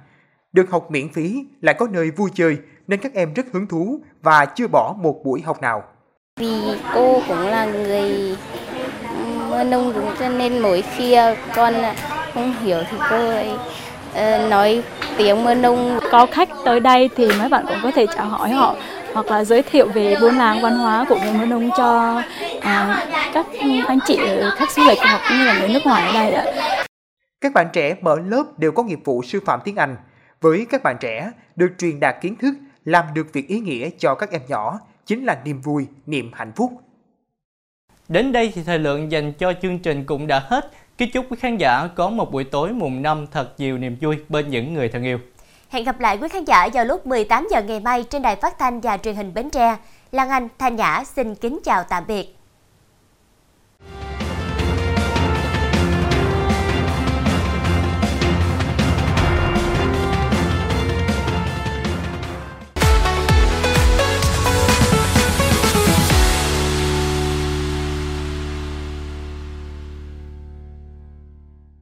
Được 0.53 0.71
học 0.71 0.91
miễn 0.91 1.13
phí, 1.13 1.47
lại 1.61 1.75
có 1.79 1.89
nơi 1.93 2.11
vui 2.11 2.31
chơi 2.35 2.59
nên 2.87 3.01
các 3.01 3.15
em 3.15 3.35
rất 3.35 3.47
hứng 3.53 3.67
thú 3.67 4.01
và 4.23 4.45
chưa 4.45 4.67
bỏ 4.67 4.95
một 4.99 5.21
buổi 5.25 5.43
học 5.43 5.63
nào. 5.63 5.83
Vì 6.41 6.61
cô 6.95 7.23
cũng 7.29 7.47
là 7.47 7.65
người 7.65 8.37
nông 9.65 9.93
đúng 9.93 10.15
cho 10.19 10.29
nên 10.29 10.59
mỗi 10.59 10.83
khi 10.83 11.17
con 11.55 11.75
không 12.35 12.55
hiểu 12.63 12.79
thì 12.91 12.97
cô 13.11 13.17
ấy 13.17 13.51
uh, 14.13 14.51
nói 14.51 14.83
tiếng 15.19 15.45
mơ 15.45 15.55
nông. 15.55 15.99
Có 16.11 16.27
khách 16.27 16.49
tới 16.65 16.81
đây 16.81 17.11
thì 17.17 17.29
mấy 17.39 17.49
bạn 17.49 17.65
cũng 17.69 17.79
có 17.83 17.91
thể 17.91 18.07
chào 18.17 18.27
hỏi 18.27 18.51
họ 18.51 18.77
hoặc 19.15 19.27
là 19.27 19.45
giới 19.45 19.63
thiệu 19.63 19.89
về 19.89 20.17
buôn 20.21 20.37
làng 20.37 20.63
văn 20.63 20.79
hóa 20.79 21.05
của 21.09 21.19
người 21.25 21.33
Mơ 21.33 21.47
Nông 21.47 21.71
cho 21.77 22.23
à, 22.61 23.07
các 23.35 23.47
anh 23.87 23.99
chị 24.07 24.19
khách 24.57 24.71
du 24.71 24.83
lịch 24.89 24.99
hoặc 24.99 25.21
như 25.31 25.45
là 25.45 25.59
người 25.59 25.69
nước 25.69 25.81
ngoài 25.85 26.07
ở 26.07 26.13
đây 26.13 26.33
ạ. 26.33 26.45
Các 27.41 27.53
bạn 27.53 27.67
trẻ 27.73 27.95
mở 28.01 28.17
lớp 28.27 28.45
đều 28.59 28.73
có 28.73 28.83
nghiệp 28.83 29.01
vụ 29.05 29.23
sư 29.23 29.41
phạm 29.47 29.61
tiếng 29.65 29.77
Anh. 29.77 29.97
Với 30.41 30.67
các 30.71 30.83
bạn 30.83 30.97
trẻ, 31.01 31.31
được 31.57 31.69
truyền 31.79 32.01
đạt 32.01 32.17
kiến 32.21 32.37
thức, 32.37 32.55
làm 32.87 33.05
được 33.15 33.33
việc 33.33 33.49
ý 33.49 33.61
nghĩa 33.61 33.91
cho 33.99 34.15
các 34.15 34.31
em 34.31 34.41
nhỏ 34.49 34.81
chính 35.07 35.25
là 35.25 35.41
niềm 35.45 35.61
vui, 35.61 35.87
niềm 36.07 36.31
hạnh 36.35 36.53
phúc. 36.57 36.73
Đến 38.09 38.33
đây 38.33 38.53
thì 38.55 38.63
thời 38.63 38.79
lượng 38.79 39.13
dành 39.13 39.33
cho 39.33 39.53
chương 39.63 39.79
trình 39.79 40.05
cũng 40.05 40.27
đã 40.27 40.43
hết. 40.49 40.71
Kính 40.99 41.11
chúc 41.13 41.27
quý 41.31 41.37
khán 41.41 41.57
giả 41.57 41.89
có 41.95 42.11
một 42.11 42.33
buổi 42.33 42.45
tối 42.45 42.73
mùng 42.73 43.03
năm 43.03 43.27
thật 43.33 43.55
nhiều 43.59 43.79
niềm 43.79 43.97
vui 44.01 44.17
bên 44.29 44.51
những 44.51 44.75
người 44.75 44.89
thân 44.89 45.05
yêu. 45.05 45.19
Hẹn 45.69 45.85
gặp 45.85 46.01
lại 46.01 46.19
quý 46.19 46.29
khán 46.29 46.45
giả 46.45 46.69
vào 46.75 46.85
lúc 46.85 47.07
18 47.07 47.49
giờ 47.51 47.63
ngày 47.63 47.81
mai 47.81 48.05
trên 48.05 48.23
đài 48.23 48.37
phát 48.37 48.59
thanh 48.59 48.81
và 48.81 48.97
truyền 48.97 49.17
hình 49.17 49.35
Bến 49.35 49.51
Tre. 49.51 49.77
Lan 50.13 50.29
Anh, 50.29 50.49
Thanh 50.59 50.77
Nhã 50.77 51.05
xin 51.05 51.35
kính 51.35 51.61
chào 51.65 51.85
tạm 51.85 52.05
biệt. 52.07 52.36